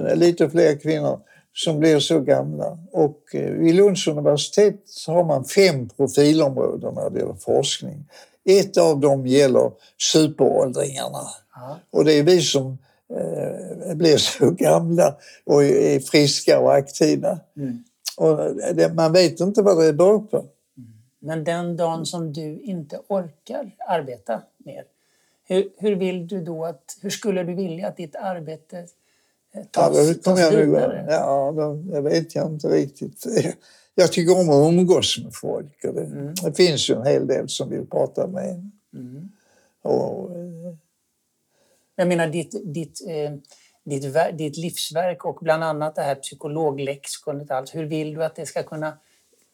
[0.09, 1.19] eh, lite fler kvinnor
[1.57, 2.77] som blir så gamla.
[2.91, 8.05] Och eh, vid Lunds universitet har man fem profilområden när det gäller forskning.
[8.45, 9.71] Ett av dem gäller
[10.13, 11.27] superåldringarna.
[11.55, 11.79] Ja.
[11.91, 12.77] Och det är vi som
[13.13, 17.39] eh, blir så gamla och är friska och aktiva.
[17.57, 17.83] Mm.
[18.17, 18.37] Och
[18.75, 20.37] det, man vet inte vad det beror på.
[20.37, 20.49] Mm.
[21.19, 24.83] Men den dagen som du inte orkar arbeta mer,
[25.47, 28.85] hur, hur, vill du då att, hur skulle du vilja att ditt arbete
[29.71, 31.05] tas, ja, tas vidare?
[31.09, 31.53] Ja,
[31.91, 33.25] det, vet jag inte riktigt.
[33.99, 35.81] Jag tycker om att umgås med folk.
[35.81, 36.33] Det, mm.
[36.43, 38.71] det finns ju en hel del som vill prata med en.
[38.93, 39.29] Mm.
[39.81, 40.73] Och, eh,
[41.95, 43.31] jag menar ditt, ditt, eh,
[43.83, 47.75] ditt, ditt livsverk och bland annat det här psykologlexikonet.
[47.75, 48.97] Hur vill du att det ska kunna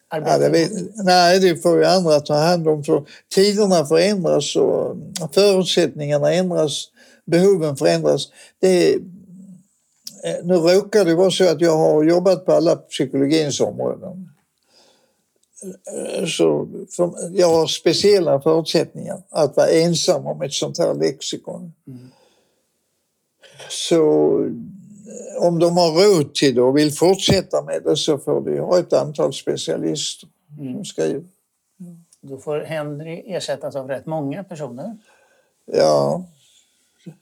[0.08, 0.32] arbeta?
[0.32, 2.84] Ja, det vet, nej, det får ju andra ta hand om.
[2.84, 3.04] För
[3.36, 4.96] tiderna förändras och
[5.34, 6.92] förutsättningarna ändras,
[7.26, 8.32] behoven förändras.
[8.60, 9.02] Det, Eh,
[10.44, 14.30] nu råkar det vara så att jag har jobbat på alla psykologins områden.
[15.64, 16.68] Eh, så
[17.32, 21.74] jag har speciella förutsättningar att vara ensam om ett sånt här lexikon.
[21.88, 22.00] Mm.
[23.70, 23.96] Så
[24.44, 28.60] eh, om de har råd till det och vill fortsätta med det så får de
[28.60, 30.74] ha ett antal specialister mm.
[30.74, 31.24] som skriver.
[32.22, 34.98] Då får Henry ersättas av rätt många personer.
[35.66, 36.26] Ja,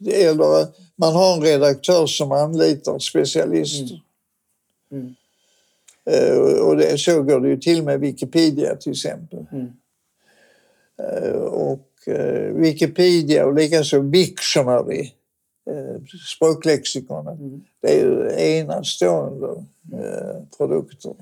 [0.08, 4.02] eller man har en redaktör som anlitar specialister.
[4.92, 5.02] Mm.
[5.02, 5.16] Mm.
[6.10, 9.46] Uh, och det, så går det ju till med Wikipedia till exempel.
[9.52, 9.72] Mm.
[11.02, 15.12] Uh, och uh, Wikipedia och likaså Wiktionary
[15.66, 16.02] eh,
[16.36, 17.40] språklexikonet.
[17.40, 17.64] Mm.
[17.82, 19.48] Det är ju enastående
[19.94, 21.14] eh, produkter.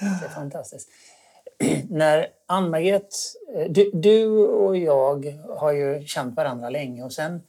[0.00, 0.88] Det är fantastiskt.
[1.90, 3.14] När Ann-Margret,
[3.54, 7.42] eh, du, du och jag har ju känt varandra länge och sen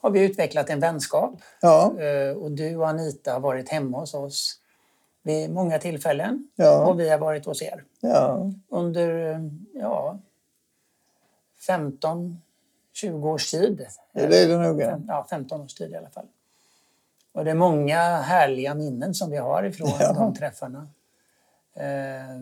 [0.00, 1.32] har vi utvecklat en vänskap.
[1.60, 4.56] Ja, Eh, Och du och Anita har varit hemma hos oss
[5.22, 6.48] vid många tillfällen.
[6.56, 6.86] Ja.
[6.86, 7.84] Och vi har varit hos er.
[8.00, 9.40] ja, Under, eh,
[9.74, 10.18] ja,
[11.68, 13.86] 15-20 års tid.
[14.12, 14.80] det är det nog.
[14.80, 14.86] Ja.
[14.90, 16.26] Fem- Ja, 15 års tid i alla fall.
[17.32, 20.12] Och det är många härliga minnen som vi har ifrån Ja.
[20.12, 20.88] de träffarna.
[21.74, 22.36] Eh,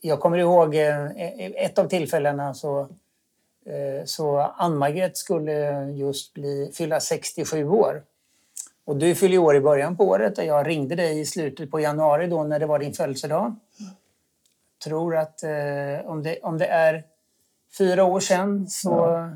[0.00, 2.88] jag kommer ihåg ett av tillfällena så,
[4.04, 8.02] så Ann-Margret skulle just bli, fylla 67 år.
[8.84, 11.80] Och du fyller år i början på året och jag ringde dig i slutet på
[11.80, 13.56] januari då när det var din födelsedag.
[14.84, 15.50] Tror att eh,
[16.04, 17.04] om, det, om det är
[17.78, 19.28] fyra år sedan så,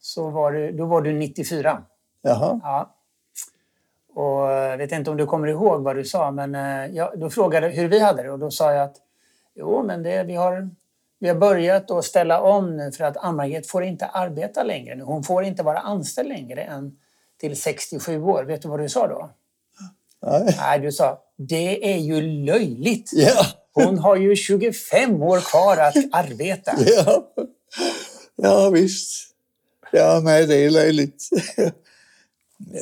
[0.00, 1.82] så var du, då var du 94.
[2.22, 2.60] Jaha.
[2.62, 2.94] Ja.
[4.14, 7.30] Och jag vet inte om du kommer ihåg vad du sa, men eh, jag, då
[7.30, 8.96] frågade hur vi hade det och då sa jag att
[9.54, 10.70] jo, men det, vi, har,
[11.20, 15.02] vi har börjat att ställa om nu för att Ann-Margret får inte arbeta längre nu.
[15.04, 16.92] Hon får inte vara anställd längre än
[17.40, 18.44] till 67 år.
[18.44, 19.30] Vet du vad du sa då?
[20.26, 20.54] Nej.
[20.58, 23.10] Nej, du sa det är ju löjligt.
[23.14, 26.72] Ja, Hon har ju 25 år kvar att arbeta.
[26.86, 27.32] ja.
[28.36, 29.26] ja, visst.
[29.92, 31.22] Ja, nej, det är löjligt.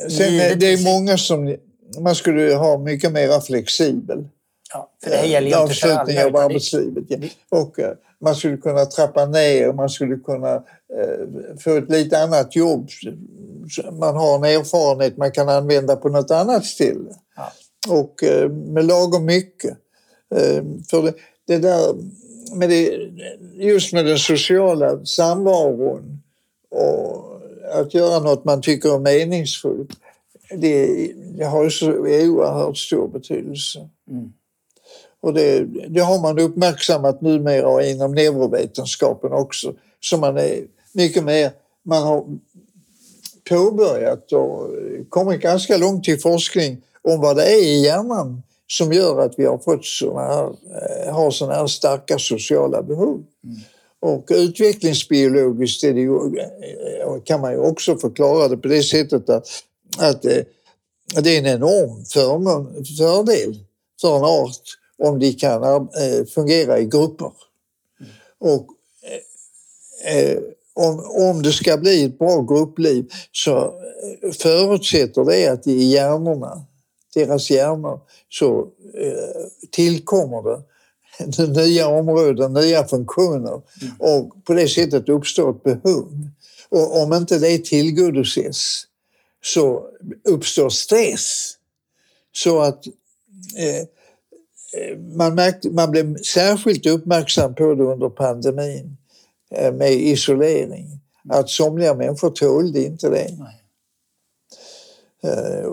[0.09, 1.55] Sen det är många som...
[1.99, 4.27] Man skulle ha mycket mer flexibel
[4.73, 6.01] Ja, för det gäller ju inte för alla.
[6.01, 7.03] avslutning av arbetslivet.
[7.07, 7.27] Ja.
[7.59, 12.55] Och eh, man skulle kunna trappa ner, man skulle kunna eh, få ett lite annat
[12.55, 12.89] jobb.
[13.91, 17.09] Man har en erfarenhet man kan använda på något annat ställe.
[17.35, 17.51] Ja.
[17.93, 19.77] Och eh, med lagom mycket.
[20.35, 21.13] Eh, för det,
[21.47, 21.95] det där
[22.55, 23.09] med det,
[23.55, 26.21] just med den sociala samvaron
[26.69, 27.41] och
[27.73, 29.89] att göra något man tycker är meningsfullt.
[30.57, 31.07] Det,
[31.37, 33.89] det har ju så oerhört stor betydelse.
[34.09, 34.33] Mm.
[35.21, 39.73] Och det, det har man uppmärksammat numera inom neurovetenskapen också.
[39.99, 40.63] Så man är
[40.93, 41.51] mycket mer,
[41.83, 42.25] man har
[43.49, 44.67] påbörjat och
[45.09, 49.45] kommit ganska långt i forskning om vad det är i hjärnan som gör att vi
[49.45, 53.23] har fått såna här, eh, har såna här starka sociala behov.
[53.99, 59.29] Och utvecklingsbiologiskt är det ju, eh, kan man ju också förklara det på det sättet
[59.29, 59.47] att,
[59.97, 60.43] att eh,
[61.21, 63.59] det är en enorm förmån, fördel
[64.01, 67.31] för en art om de kan eh, fungera i grupper.
[68.39, 68.67] Och
[70.05, 70.39] eh, eh,
[70.73, 76.65] om, om det ska bli ett bra gruppliv så eh, förutsätter det att i hjärnorna,
[77.13, 83.61] deras hjärnor, så eh, tillkommer det nya områden, nya funktioner
[83.99, 86.29] och på det sättet uppstår ett behov.
[86.69, 88.83] Och om inte det tillgodoses
[89.43, 89.83] så
[90.23, 91.55] uppstår stress.
[92.35, 92.87] Så att
[93.57, 93.87] eh,
[94.97, 98.97] man, märkte, man blev särskilt uppmärksam på det under pandemin
[99.51, 100.99] eh, med isolering.
[101.29, 103.37] Att somliga människor tålde inte det.
[105.23, 105.65] Eh,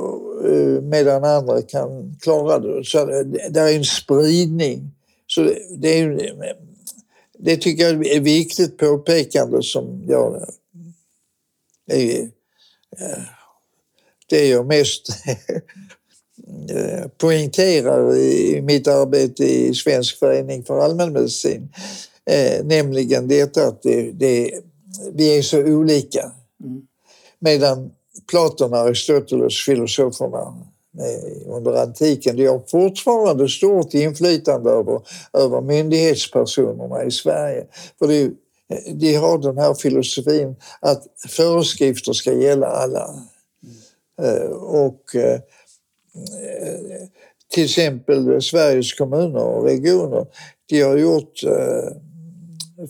[0.51, 2.85] eh, medan andra kan klara det.
[2.85, 3.05] Så
[3.51, 4.91] det är en spridning.
[5.27, 6.33] Så det, är,
[7.39, 10.47] det tycker jag är viktigt påpekande som jag
[11.87, 12.21] är,
[12.99, 13.23] eh,
[14.29, 15.37] det jag mest eh,
[17.19, 21.69] poängterar i mitt arbete i Svensk förening för allmänmedicin.
[22.31, 24.51] Eh, nämligen detta att det, det,
[25.13, 26.33] vi är så olika.
[26.65, 26.83] Mm.
[27.39, 27.91] Medan
[28.31, 30.55] Platon Aristoteles, filosoferna
[30.99, 35.01] eh, under antiken, de har fortfarande stort inflytande över,
[35.33, 37.67] över myndighetspersonerna i Sverige.
[37.99, 38.31] För det,
[38.95, 43.15] de har den här filosofin att föreskrifter ska gälla alla.
[44.23, 45.41] Eh, Och eh,
[47.49, 50.27] till exempel Sveriges kommuner och regioner,
[50.69, 51.97] de har gjort eh,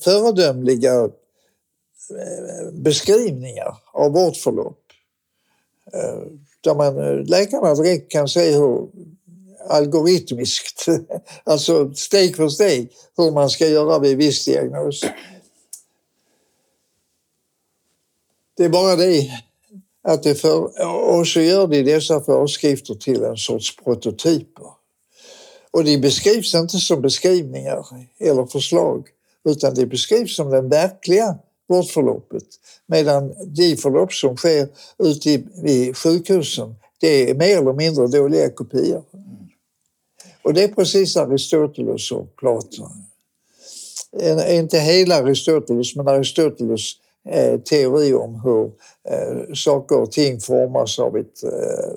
[0.01, 4.83] föredömliga eh, beskrivningar av vårdförlopp.
[5.93, 6.23] Eh,
[6.61, 8.89] Där man, eh, läkarna direkt kan se hur
[9.69, 10.87] algoritmiskt,
[11.45, 15.05] alltså steg för steg, hur man ska göra vid viss diagnos.
[18.57, 19.31] Det är bara det
[20.07, 20.87] att det för,
[21.19, 24.67] och så gör de dessa föreskrifter till en sorts prototyper.
[25.71, 27.87] Och de beskrivs inte som beskrivningar
[28.19, 29.09] eller förslag
[29.45, 31.39] utan de beskrivs som det verkliga
[31.69, 32.45] vårdförloppet.
[32.87, 39.03] Medan de förlopp som sker ute i, sjukhusen det är mer eller mindre dåliga kopior.
[40.43, 42.91] Och det är precis Aristoteles och Platon.
[44.49, 46.93] Inte hela Aristoteles, men Aristoteles
[47.29, 48.73] eh, teori om hur
[49.11, 51.95] eh, saker och ting formas av ett eh,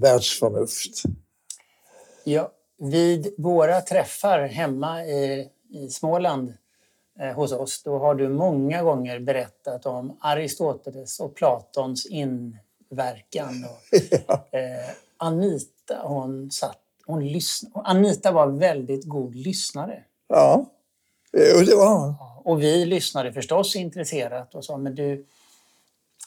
[0.00, 1.02] världsförnuft.
[2.24, 6.54] Ja, vid våra träffar hemma i, i Småland
[7.34, 13.64] hos oss, då har du många gånger berättat om Aristoteles och Platons inverkan.
[13.64, 14.44] Och, ja.
[15.16, 17.88] Anita, hon satt, hon lyssnade.
[17.88, 20.04] Anita var väldigt god lyssnare.
[20.28, 20.66] ja,
[21.38, 22.14] Jo, det var han.
[22.44, 25.24] Och vi lyssnade förstås intresserat och sa, men du,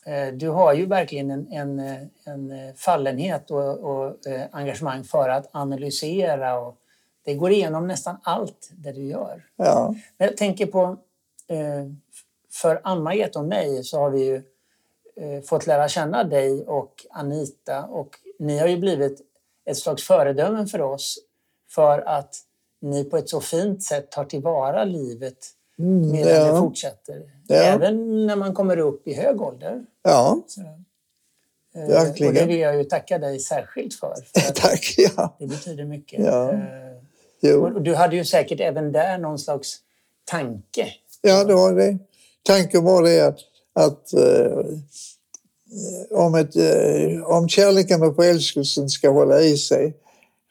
[0.05, 5.03] eh, du har ju verkligen en, en, eh, en eh, fallenhet och, och eh, engagemang
[5.03, 6.77] för att analysera och
[7.23, 9.43] det går igenom nästan allt det du gör.
[9.55, 9.95] Ja.
[10.17, 10.97] Men jag tänker på,
[11.47, 11.85] eh,
[12.51, 14.35] för Ann-Margret och mig så har vi ju
[15.15, 19.21] eh, fått lära känna dig och Anita och ni har ju blivit
[19.65, 21.19] ett slags föredömen för oss
[21.69, 22.35] för att
[22.81, 25.35] ni på ett så fint sätt tar tillvara livet
[25.79, 26.59] Mm, medan det ja.
[26.59, 27.23] fortsätter.
[27.47, 27.55] Ja.
[27.55, 29.85] Även när man kommer upp i hög ålder.
[30.03, 30.41] ja.
[31.75, 32.27] Eh, Verkligen.
[32.33, 34.15] Och det vill jag ju tacka dig särskilt för.
[34.33, 34.95] för tack.
[34.97, 35.35] Ja.
[35.39, 36.25] det betyder mycket.
[36.25, 36.51] Ja.
[36.51, 36.59] Eh,
[37.41, 37.69] Jo.
[37.79, 39.77] Du hade ju säkert även där någon slags
[40.25, 40.87] tanke.
[41.21, 41.97] Ja, det var det.
[42.43, 43.39] Tanken var det att,
[43.73, 44.65] att eh,
[46.11, 46.55] om, ett,
[47.25, 49.93] om kärleken och förälskelsen ska hålla i sig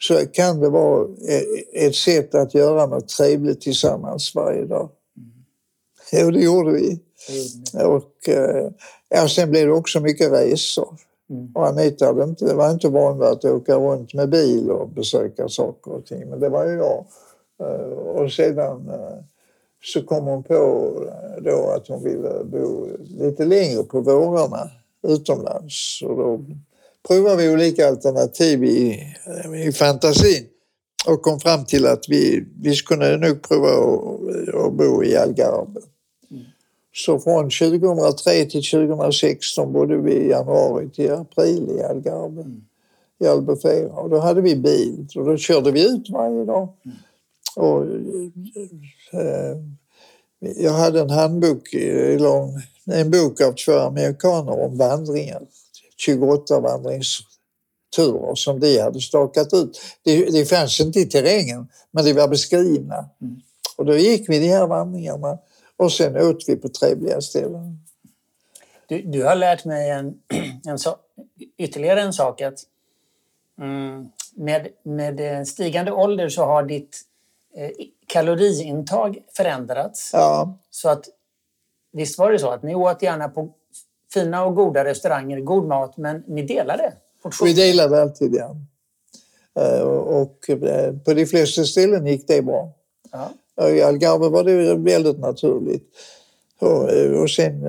[0.01, 4.89] så kan det vara eh, ett sätt att göra något trevligt tillsammans varje dag.
[6.13, 7.01] Jo, det gjorde vi.
[7.85, 8.71] Och, eh,
[9.09, 10.97] ja, sen blev det också mycket resor.
[11.31, 11.53] Mm.
[11.55, 15.49] Och Anita hade inte, var inte van vid att åka runt med bil och besöka
[15.49, 17.05] saker och ting, men det var ju jag.
[17.61, 19.19] Eh, Och sedan eh,
[19.85, 20.55] så kom hon på
[21.41, 24.71] då att hon ville bo lite längre på vårarna
[25.03, 26.03] utomlands.
[26.05, 26.45] Och då
[27.09, 29.03] provade vi olika alternativ i,
[29.67, 30.47] i fantasin
[31.07, 33.69] och kom fram till att vi, vi skulle nog prova
[34.67, 35.81] att, bo i Algarve.
[36.95, 42.45] Så från 2003 till 2016 bodde vi i januari till april i Algarve,
[43.21, 43.93] i Albufeira.
[43.93, 46.69] Och då hade vi bil och då körde vi ut varje dag.
[47.57, 47.83] Och,
[49.13, 49.57] eh,
[50.57, 52.63] jag hade en handbok, en-
[52.97, 55.43] en bok av två amerikaner om vandringar.
[55.99, 59.81] 28 vandringsturer som de hade stakat ut.
[60.03, 63.09] Det, det fanns inte i terrängen, men de var beskrivna.
[63.77, 65.39] Och då gick vi de här vandringarna
[65.77, 67.79] och sen åt vi på trevliga ställen.
[68.87, 70.15] Du, du har lärt mig en,
[70.67, 70.95] en so
[71.57, 72.41] ytterligare en sak.
[72.41, 72.59] att
[73.59, 77.01] mm, med, med eh, stigande ålder så har ditt
[77.57, 77.71] eh,
[78.07, 80.11] kaloriintag förändrats.
[80.13, 81.05] Ja, Så att,
[81.93, 83.55] visst var det så att ni åt gärna på
[84.13, 86.93] fina och goda restauranger, god mat, men ni delade
[87.43, 88.57] vi delade alltid ja.
[89.63, 92.73] Eh, Och eh, på de flesta ställen gick det bra.
[93.13, 93.33] Ja.
[93.69, 95.85] I Algarve var det väldigt naturligt.
[96.61, 97.63] Och, eh, sen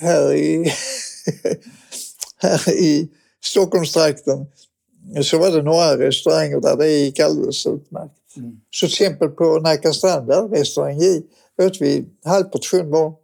[0.00, 0.72] här i,
[2.36, 3.08] här i
[3.44, 4.46] Stockholmstrakten
[5.22, 8.12] så var det några restauranger där det gick alldeles utmärkt.
[8.36, 8.60] Mm.
[8.70, 11.22] Så till exempel på Nacka strand, där, restaurang J,
[11.62, 13.14] åt vi halv portion var.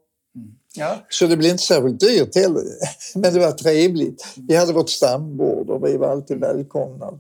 [0.77, 0.97] Ja.
[1.09, 2.63] Så det blev inte särskilt dyrt heller.
[3.15, 4.25] Men det var trevligt.
[4.49, 7.19] Vi hade vårt stambord och vi var alltid välkomna.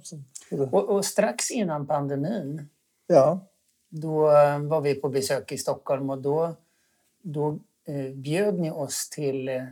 [0.72, 2.68] Och, och strax innan pandemin
[3.06, 3.46] Ja,
[3.90, 4.20] då
[4.60, 6.52] var vi på besök i Stockholm och då,
[7.22, 9.62] då eh, bjöd ni oss till eh,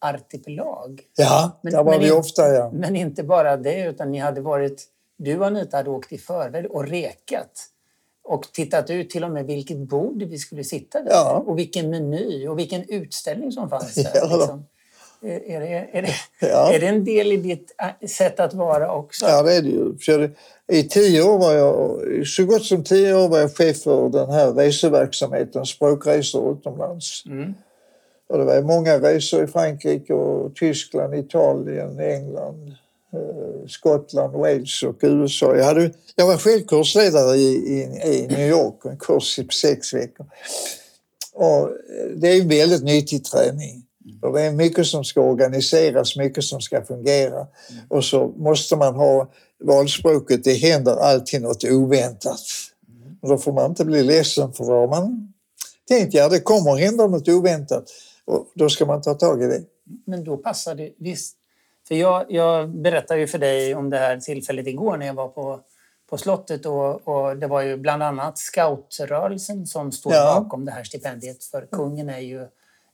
[0.00, 1.02] Artipelag.
[1.16, 2.48] ja Men- där var men vi in- ofta.
[2.48, 2.70] Ja.
[2.74, 4.84] Men inte bara det, utan ni hade varit...
[5.16, 7.66] Du Anita hade åkt i förväg och rekat
[8.24, 11.44] och tittat ut till och med vilket bord vi skulle sitta vid Ja.
[11.46, 14.10] och vilken meny och vilken utställning som fanns där.
[14.14, 14.36] Ja.
[14.36, 14.64] Liksom.
[15.26, 16.72] Är, det, är, det, Ja.
[16.74, 19.26] är det en del i ditt äh, sätt att vara också?
[19.26, 19.98] Ja, det är det ju.
[19.98, 20.30] För
[20.72, 24.30] I tio år var jag, så gott som tio år var jag chef för den
[24.30, 27.22] här reseverksamheten, språkresor utomlands.
[27.26, 27.54] Mm.
[28.28, 32.74] Och det var många resor i Frankrike, och Tyskland, Italien, England,
[33.14, 35.56] Eh, Skottland, Wales och USA.
[35.56, 39.94] Jag, hade, jag var själv kursledare i, i, i New York, en kurs i sex
[39.94, 40.26] veckor.
[41.32, 43.82] Och eh, det är väldigt nyttig träning.
[44.22, 47.46] Och det är mycket som ska organiseras, mycket som ska fungera.
[47.88, 49.30] Och så måste man ha
[49.64, 52.40] valspråket, det händer alltid något oväntat.
[53.22, 55.32] Och då får man inte bli ledsen för vad man
[55.88, 57.84] tänkt, ja det kommer hända något oväntat.
[58.24, 59.62] Och då ska man ta tag i det.
[60.06, 61.36] Men då passar det visst.
[61.88, 65.28] För jag, jag berättade ju för dig om det här tillfället igår när jag var
[65.28, 65.60] på,
[66.10, 70.40] på slottet och, och det var ju bland annat scoutrörelsen som står Ja.
[70.40, 72.40] bakom det här stipendiet för kungen är ju,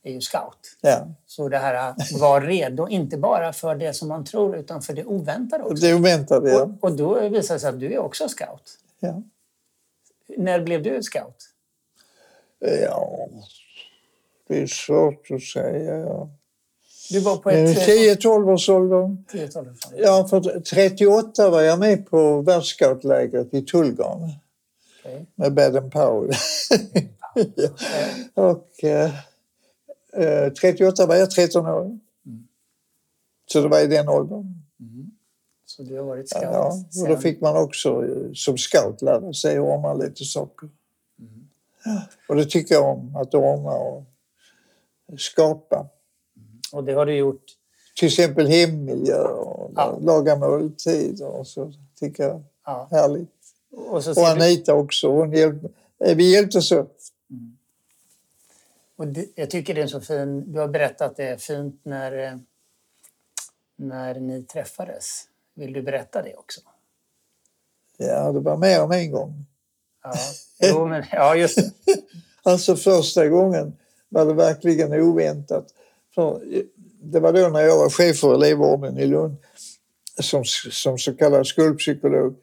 [0.02, 0.76] är ju scout.
[0.80, 1.06] Ja.
[1.26, 4.92] Så det här att vara redo, inte bara för det som man tror utan för
[4.92, 5.74] det oväntade också.
[5.86, 6.62] Det oväntade, ja.
[6.62, 8.78] Och, och då visar det sig att du är också scout.
[9.00, 9.22] ja.
[10.36, 11.48] När blev du scout?
[12.58, 13.28] Ja,
[14.48, 15.96] Det är svårt att säga.
[15.96, 16.28] Ja.
[17.10, 17.78] Du var på ett...
[17.88, 19.16] 10-12 års ålder.
[19.32, 24.32] 10-12 Ja, för 38 var jag med på världsscoutlägret i Tullgarn
[25.00, 25.26] Okej.
[25.34, 26.32] med Baden Powell.
[27.54, 27.68] ja.
[28.34, 29.10] Och eh,
[30.12, 31.98] eh, 38 var jag 13 år.
[33.52, 34.60] Så det var i den åldern.
[35.66, 39.32] Så du har varit scout Ja, och då fick man också eh, som scout lära
[39.32, 40.68] sig att ordna lite saker.
[41.84, 44.04] Ja, och det tycker jag om, att ordna och
[45.18, 45.88] skapa.
[46.72, 47.44] Och det har du gjort.
[47.96, 49.98] Till exempel hemmiljö och Ja.
[50.00, 51.72] laga måltider och så.
[52.00, 52.88] tycker jag Ja.
[52.90, 53.28] härligt.
[53.72, 55.08] Och, så Och ser du, Anita också.
[55.12, 55.68] Hon hjälpte,
[56.04, 56.96] eh, vi hjälptes åt.
[58.96, 60.52] och det, jag tycker det är så fin...
[60.52, 62.38] Du har berättat det är fint när, eh,
[63.76, 65.24] när ni träffades.
[65.54, 66.60] Vill du berätta det också?
[67.96, 69.46] Ja, det var mer än en gång.
[70.02, 70.12] Ja,
[70.60, 71.72] jo, men, ja just det.
[72.42, 73.76] Alltså första gången
[74.08, 75.74] var det verkligen oväntat.
[76.20, 76.40] För
[77.02, 79.36] det var då när jag var chef för elevvården i Lund
[80.18, 82.34] som, som så kallad skolpsykolog.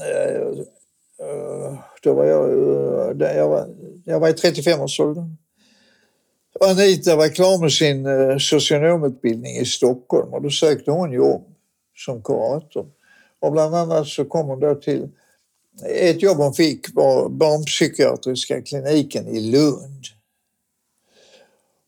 [0.00, 0.46] Eh,
[1.26, 3.68] eh, då var jag, eh, jag, var,
[4.04, 5.36] jag var i 35-årsåldern.
[6.60, 8.06] Anita var klar med sin
[8.40, 11.44] socionomutbildning i Stockholm och då sökte hon jobb
[11.96, 12.86] som kurator.
[13.40, 15.08] Och bland annat så kom hon då till
[15.88, 20.19] ett jobb hon fick var barnpsykiatriska kliniken i Lund.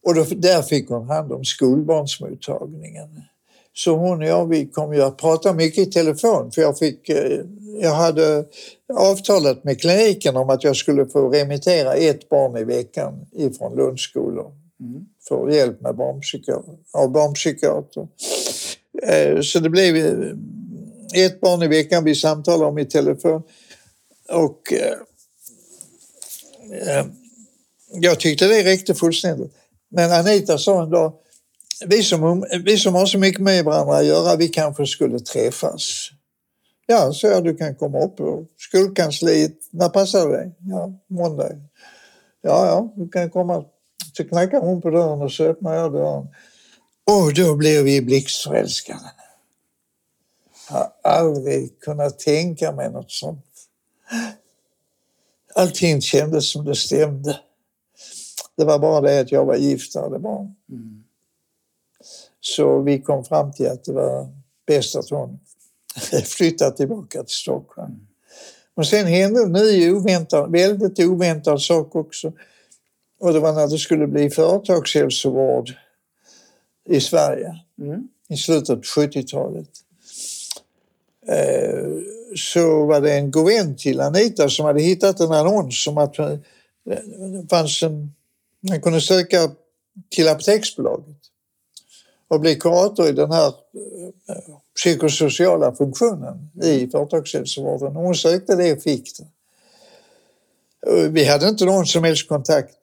[0.03, 3.23] Och då, där fick hon hand om skolbarnsmottagningen.
[3.75, 7.09] Så hon och jag vi kom ju att prata mycket i telefon för jag, fick,
[7.09, 7.41] eh,
[7.81, 8.45] jag hade
[8.93, 14.53] avtalat med kliniken om att jag skulle få remittera ett barn i veckan ifrån Lundskolor
[15.29, 18.09] för hjälp med barnpsykiater, av barnpsykiater.
[19.03, 23.43] Eh, Så det blev eh, ett barn i veckan vi samtalade om i telefon.
[24.29, 24.73] Och
[27.93, 29.53] jag tyckte det räckte fullständigt.
[29.93, 31.13] Men Anita sa en dag,
[31.87, 36.11] vi som, vi som har så mycket med varandra att göra, vi kanske skulle träffas.
[36.87, 39.57] Ja, så jag, du kan komma upp på skolkansliet.
[39.71, 40.55] När passar det dig?
[40.59, 41.49] Ja, måndag.
[42.43, 43.65] Ja, ja, du kan komma.
[44.13, 46.29] Så knackar hon på dörren och så öppnar jag dörren.
[47.05, 49.11] Och då blev vi blixtförälskade.
[50.71, 53.47] Jag har aldrig kunnat tänka mig något sånt.
[55.55, 57.41] Allting kändes som det stämde.
[58.57, 60.55] Det var bara det att jag var gift och hade barn.
[62.41, 64.29] Så vi kom fram till att det var
[64.67, 65.39] bäst att hon
[66.25, 68.07] flyttade tillbaka till Stockholm.
[68.75, 72.33] Och sen hände en ny oväntad, väldigt oväntad sak också.
[73.21, 75.71] Och det var när det skulle bli företagshälsovård
[76.89, 78.09] i Sverige Mm.
[78.29, 79.69] i slutet på 70-talet.
[81.29, 81.89] Eh,
[82.37, 86.19] så var det en god vän till Anita som hade hittat en annons om att
[86.19, 86.39] eh,
[86.85, 88.15] det fanns en,
[88.69, 89.51] man kunde söka
[90.11, 91.17] till Apoteksbolaget
[92.29, 93.47] och bli kurator i den här
[94.29, 97.97] eh, psykosociala funktionen i företagshälsovården.
[97.97, 99.27] Hon sökte det och fick det.
[100.91, 102.75] Eh, vi hade inte någon som helst kontakt.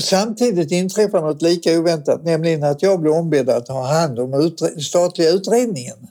[0.00, 4.80] Samtidigt inträffade något lika oväntat, nämligen att jag blev ombedd att ha hand om utre-
[4.80, 6.08] statliga utredningen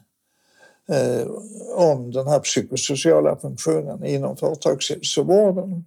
[0.89, 1.27] eh,
[1.75, 5.85] om den här psykosociala funktionen inom företagshälsovården.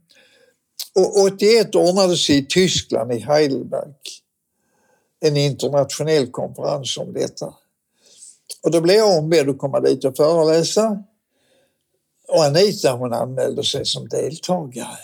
[0.94, 3.92] Och 81 ordnades i Tyskland, i Heidelberg,
[5.20, 7.54] en internationell konferens om detta.
[8.62, 11.02] Och då blev jag ombedd att komma dit och föreläsa.
[12.28, 14.98] Och Anita hon anmälde sig som deltagare.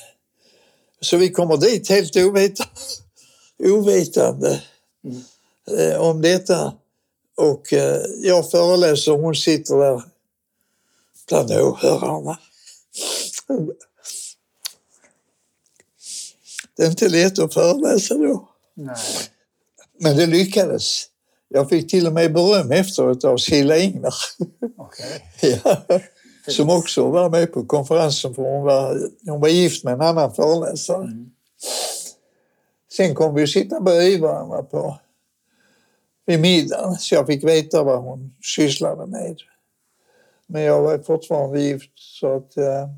[1.00, 2.70] Så vi kommer dit helt ovetande,
[3.58, 4.62] ovetande
[5.78, 6.72] eh, om detta.
[7.36, 10.02] Och eh, jag föreläser och hon sitter där
[11.28, 12.38] bland åhörarna.
[16.76, 18.48] Det är inte lätt att föreläsa då.
[18.74, 18.96] Nej.
[20.00, 21.04] Men det lyckades.
[21.48, 24.14] Jag fick till och med beröm efteråt av Silla Ingner.
[24.76, 25.62] Okej.
[25.64, 26.00] Ja,
[26.52, 30.34] som också var med på konferensen för hon var, hon var gift med en annan
[30.34, 31.08] föreläsare.
[32.92, 34.98] Sen kom vi att sitta bredvid varandra på,
[36.26, 39.36] vid middagen så jag fick veta vad hon sysslade med.
[40.46, 42.88] Men jag var fortfarande gift så att eh,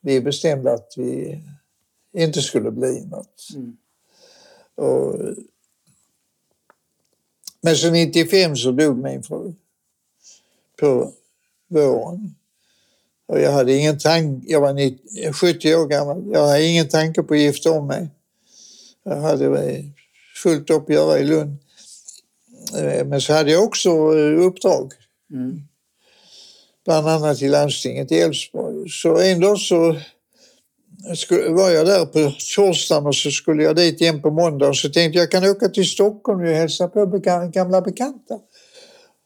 [0.00, 1.42] vi bestämde att vi
[2.16, 3.48] inte skulle bli något.
[3.54, 3.76] Mm.
[4.74, 5.14] Och,
[7.60, 9.52] men så 95 så dog min fru
[10.80, 11.12] på
[11.68, 12.34] våren.
[13.26, 17.22] Och jag hade ingen tanke, jag var 90, 70 år gammal, jag hade ingen tanke
[17.22, 18.08] på att gifta om mig.
[19.02, 19.84] Jag hade
[20.42, 21.56] fullt upp att göra i Lund.
[22.76, 24.92] Eh, Men så hade jag också eh, uppdrag,
[25.32, 25.62] Mm.
[26.84, 28.90] bland annat i landstinget i Älvsborg.
[28.90, 29.96] Så en dag så
[31.48, 34.88] var jag där på torsdagen och så skulle jag dit igen på måndag och så
[34.88, 37.06] tänkte jag kan åka till Stockholm och hälsa på
[37.52, 38.38] gamla bekanta.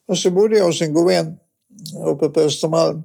[0.09, 1.37] Och så bodde jag hos en god vän
[2.07, 3.03] uppe på Östermalm.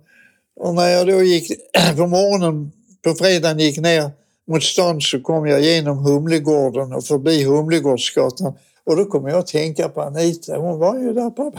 [0.56, 1.52] Och när jag då gick
[1.98, 2.72] på morgonen
[3.04, 4.12] på fredagen gick ner
[4.48, 8.54] mot stan så kom jag genom Humlegården och förbi Humlegårdsgatan.
[8.84, 10.58] Och då kom jag att tänka på Anita.
[10.58, 11.54] Hon var ju där på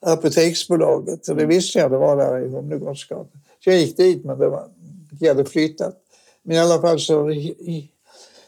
[0.00, 3.42] Apoteksbolaget och det visste jag det var där i Humlegårdsgatan.
[3.64, 4.64] Så jag gick dit men det var,
[5.20, 6.02] jag hade flyttat.
[6.46, 7.30] Men i alla fall så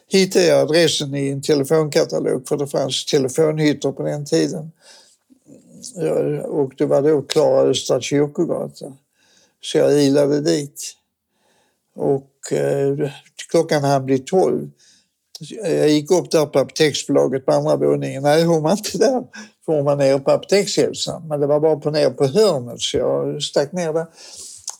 [0.08, 4.72] hittade jag adressen i en telefonkatalog för det fanns telefonhytter på den tiden.
[6.44, 8.92] Och det var då Klara Östra kyrkogata.
[9.60, 10.94] Så jag ilade dit.
[11.94, 13.10] Och eh,
[13.50, 14.70] klockan hann bli tolv.
[15.62, 18.22] Jag gick upp där på Apoteksbolaget på andra våningen.
[18.22, 19.24] Nej, hon var inte där.
[19.66, 21.28] För hon var nere på Apotekshälsan.
[21.28, 24.06] Men det var bara på ner på hörnet så jag stack ner där.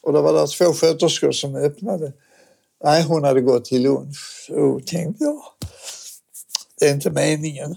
[0.02, 2.12] Och då var det två sköterskor som öppnade.
[2.84, 4.50] Nej, hon hade gått till lunch.
[4.50, 5.42] Och tänkte jag,
[6.78, 7.76] det är inte meningen.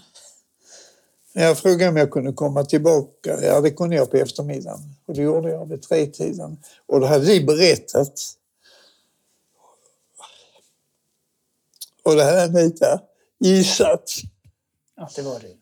[1.33, 3.41] Men Jag frågade om jag kunde komma tillbaka.
[3.41, 4.95] Ja, det kunde jag på eftermiddagen.
[5.05, 6.63] Och det gjorde jag vid tretiden.
[6.85, 8.19] Och då hade de berättat.
[12.03, 13.01] Och det hade Anita
[13.39, 14.11] gissat.
[14.95, 15.57] Ja, det var det.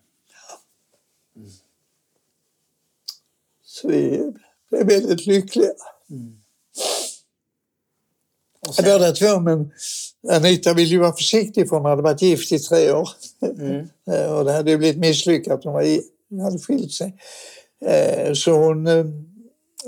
[3.63, 4.33] Så vi
[4.69, 5.71] blev väldigt lyckliga.
[6.09, 6.38] Och
[8.75, 9.71] sen, Båda två, men
[10.29, 13.09] Anita ville ju vara försiktig för hon hade varit gift i tre år.
[13.59, 15.63] mm, Eh, Och det hade ju blivit misslyckat.
[15.63, 15.83] Hon var
[16.43, 17.15] hade skilt sig.
[17.85, 19.05] Eh, Så hon eh,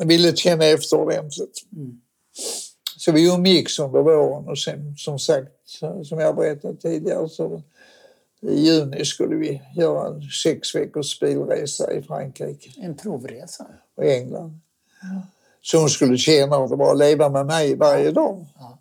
[0.06, 1.62] ville känna efter ordentligt.
[1.76, 2.02] Mm.
[2.98, 5.52] Så vi umgicks under våren och sen som sagt,
[6.04, 7.62] som jag berättat tidigare, så
[8.42, 13.68] i juni skulle vi göra en sex veckors bilresa i Frankrike en provresa.
[13.98, 14.60] och England.
[15.62, 16.18] Så hon skulle
[16.70, 18.46] det var att leva med mig varje dag.
[18.56, 18.78] Ja.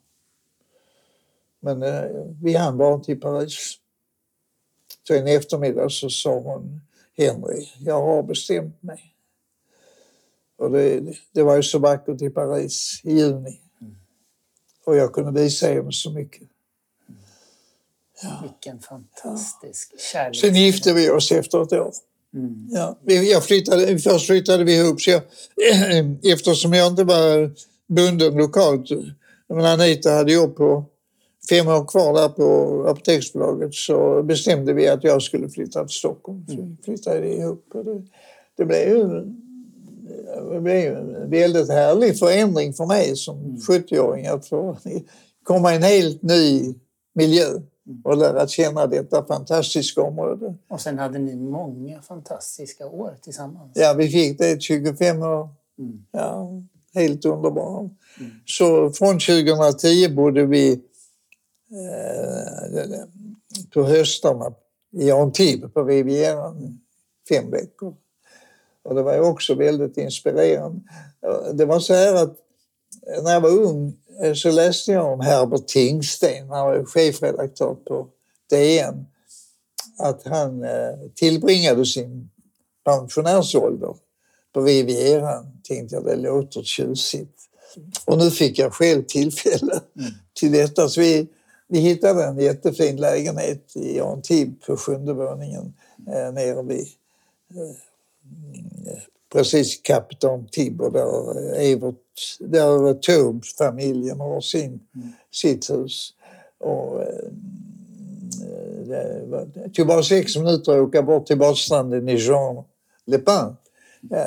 [1.60, 2.04] Men eh,
[2.42, 3.76] vi hann bara till Paris.
[5.06, 6.80] Så en eftermiddag så sa hon,
[7.16, 9.14] Henry, jag har bestämt mig.
[10.56, 13.60] Och det, det var ju så vackert i Paris i juni.
[14.84, 16.48] Och jag kunde visa henne så mycket.
[18.42, 20.36] Vilken fantastisk kärlek.
[20.40, 21.94] Sen gifte vi oss efter ett år.
[22.34, 22.68] Mm.
[22.70, 25.22] Ja, jag flyttade, först flyttade vi ihop, så jag,
[26.32, 27.50] eftersom jag inte var
[27.88, 28.90] bunden lokalt.
[29.48, 30.84] Men Anita hade jobb på
[31.48, 36.44] fem år kvar där på Apoteksbolaget så bestämde vi att jag skulle flytta till Stockholm.
[36.48, 37.64] Så vi flyttade ihop.
[37.72, 38.02] Det,
[38.56, 39.24] det blev ju
[40.52, 44.76] det blev en väldigt härlig förändring för mig som 70-åring att få
[45.44, 46.74] komma i en helt ny
[47.14, 47.46] miljö
[48.04, 50.54] och lära känna detta fantastiska område.
[50.68, 53.72] Och sen hade ni många fantastiska år tillsammans.
[53.74, 55.48] Ja, vi fick det 25 år.
[55.78, 56.04] Mm.
[56.12, 56.50] Ja,
[56.94, 57.90] helt underbart.
[58.46, 60.72] Så från 2010 bodde vi
[61.70, 63.00] eh,
[63.74, 64.54] på höstarna
[64.92, 66.80] i Antibes på Rivieran
[67.28, 67.94] fem veckor.
[68.82, 70.80] Och det var också väldigt inspirerande.
[71.52, 72.36] Det var så här att
[73.22, 73.96] när jag var ung
[74.34, 78.08] så läste jag om Herbert Tingsten, han var chefredaktör på
[78.50, 79.06] DN,
[79.98, 82.30] att han eh, tillbringade sin
[82.84, 83.94] pensionärsålder
[84.52, 85.60] på Rivieran.
[85.62, 87.40] Tänkte jag, det låter tjusigt.
[88.04, 89.80] Och nu fick jag själv tillfälle
[90.34, 90.88] till detta.
[90.88, 91.28] Så vi,
[91.68, 95.74] vi hittade en jättefin lägenhet i Antibes på sjunde våningen
[96.08, 96.88] eh, nere vid
[97.50, 97.76] eh,
[99.32, 101.96] precis Kapitän Tibber där Evert,
[102.38, 104.80] där Taube-familjen har sin,
[105.32, 106.14] sitt hus.
[106.58, 107.30] Och, eh,
[108.86, 112.64] det, var, det tog bara sex minuter att åka bort till badstranden i Jean
[113.04, 113.56] Le Pin.
[114.10, 114.26] Ja,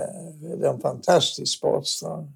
[0.58, 2.28] det är en fantastisk badstrand.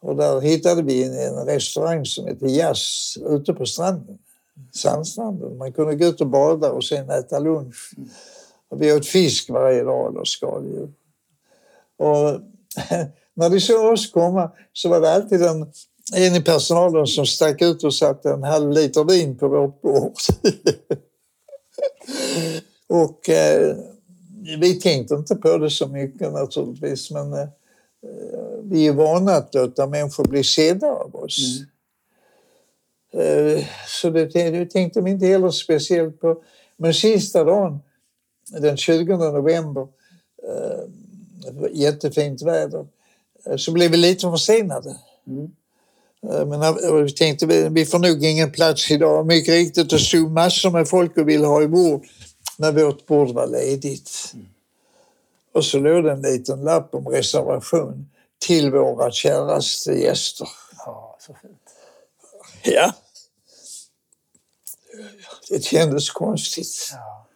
[0.00, 4.18] Och där hittade vi en, en restaurang som heter Jazz ute på stranden.
[4.72, 5.58] Sandstranden.
[5.58, 7.94] Man kunde gå ut och bada och sen äta lunch.
[8.68, 10.88] Och vi åt fisk varje dag eller skaldjur.
[11.98, 12.40] Och
[13.34, 15.72] när de såg oss komma så var det alltid en,
[16.14, 20.12] en i personalen som stack ut och satte en halv liter vin på vårt bord.
[22.88, 23.76] och eh,
[24.60, 27.48] vi tänkte inte på det så mycket naturligtvis men eh,
[28.62, 31.62] vi är vana att låta människor bli sedda av oss.
[33.12, 36.42] Eh, så det, det tänkte vi inte heller speciellt på.
[36.76, 37.78] Men sista dagen,
[38.60, 39.88] den 20 november,
[40.48, 40.84] eh,
[41.72, 42.86] jättefint väder,
[43.56, 44.96] så blev vi lite försenade.
[45.26, 45.50] Mm.
[46.22, 49.26] Eh, Men när- vi tänkte vi, får nog ingen plats idag.
[49.26, 52.06] Mycket riktigt, det stod massor med folk och ville ha i bord.
[52.56, 54.34] Men vårt bord var ledigt.
[55.52, 60.48] Och så låg det en liten lapp om reservation till våra käraste gäster.
[60.86, 61.58] Ja, så fint.
[62.62, 62.92] Ja.
[65.48, 66.88] Det kändes konstigt.
[66.92, 67.26] Ja.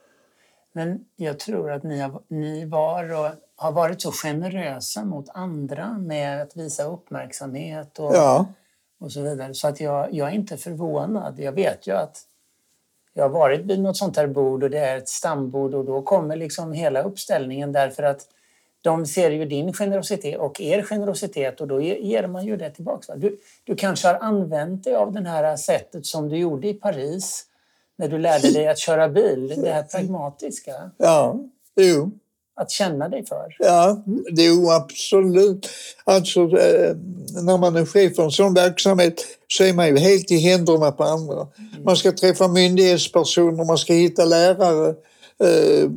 [0.73, 3.31] Men jag tror att ni, ni var och
[3.63, 8.47] har varit så generösa mot andra med att visa uppmärksamhet och, Ja,
[9.01, 9.55] och så vidare.
[9.55, 11.39] Så att jag, jag är inte förvånad.
[11.39, 12.17] Jag vet ju att
[13.15, 16.03] jag har varit vid något sånt här bord och det är ett stambord och då
[16.03, 18.21] kommer liksom hela uppställningen därför att
[18.83, 22.71] de ser ju din generositet och er generositet och då ge- ger man ju det
[22.71, 23.17] tillbaka.
[23.17, 27.47] Du, du kanske har använt dig av det här sättet som du gjorde i Paris
[27.97, 31.37] när du lärde dig att köra bil, det här pragmatiska, ja,
[31.77, 32.11] jo.
[32.55, 33.57] Att känna dig för.
[33.59, 35.69] Ja, det är absolut.
[36.05, 36.97] Alltså, eh,
[37.43, 40.93] när man är chef för en sån verksamhet så är man ju helt i händerna
[40.93, 41.47] på andra.
[41.85, 44.95] Man ska träffa myndighetspersoner, man ska hitta lärare
[45.45, 45.91] eh,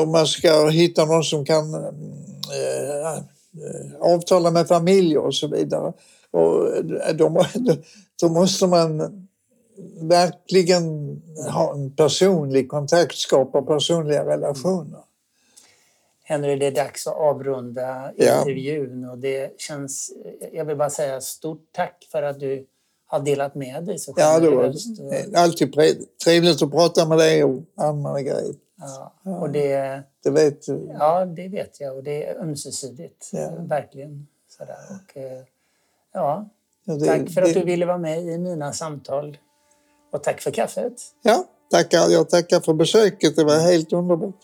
[0.00, 3.22] och man ska hitta någon som kan eh,
[4.00, 5.92] avtala med familjer och så vidare.
[6.30, 6.84] Och
[7.14, 7.44] då,
[8.20, 9.24] då måste man
[10.00, 11.16] verkligen
[11.52, 15.03] ha en personlig kontakt, skapa personliga relationer.
[16.26, 18.38] Henry, det är dags att avrunda Ja.
[18.38, 20.10] intervjun och det känns,
[20.52, 22.66] jag vill bara säga stort tack för att du
[23.06, 24.74] har delat med dig så Ja, det var
[25.36, 25.74] alltid
[26.24, 28.34] trevligt att prata med dig och Ann-Marie.
[28.76, 30.88] Ja, och det, Det vet du.
[30.98, 33.30] ja, det vet jag och det är ömsesidigt.
[33.32, 33.50] Ja.
[33.68, 34.26] Verkligen.
[34.58, 34.76] Sådär.
[34.90, 35.42] Och, eh,
[36.12, 36.48] ja,
[36.84, 39.38] Ja, det- tack för att det- du ville vara med i mina samtal.
[40.12, 40.92] Och tack för kaffet.
[41.22, 42.08] Ja, tackar.
[42.10, 43.36] Jag tackar för besöket.
[43.36, 44.34] Det var helt underbart.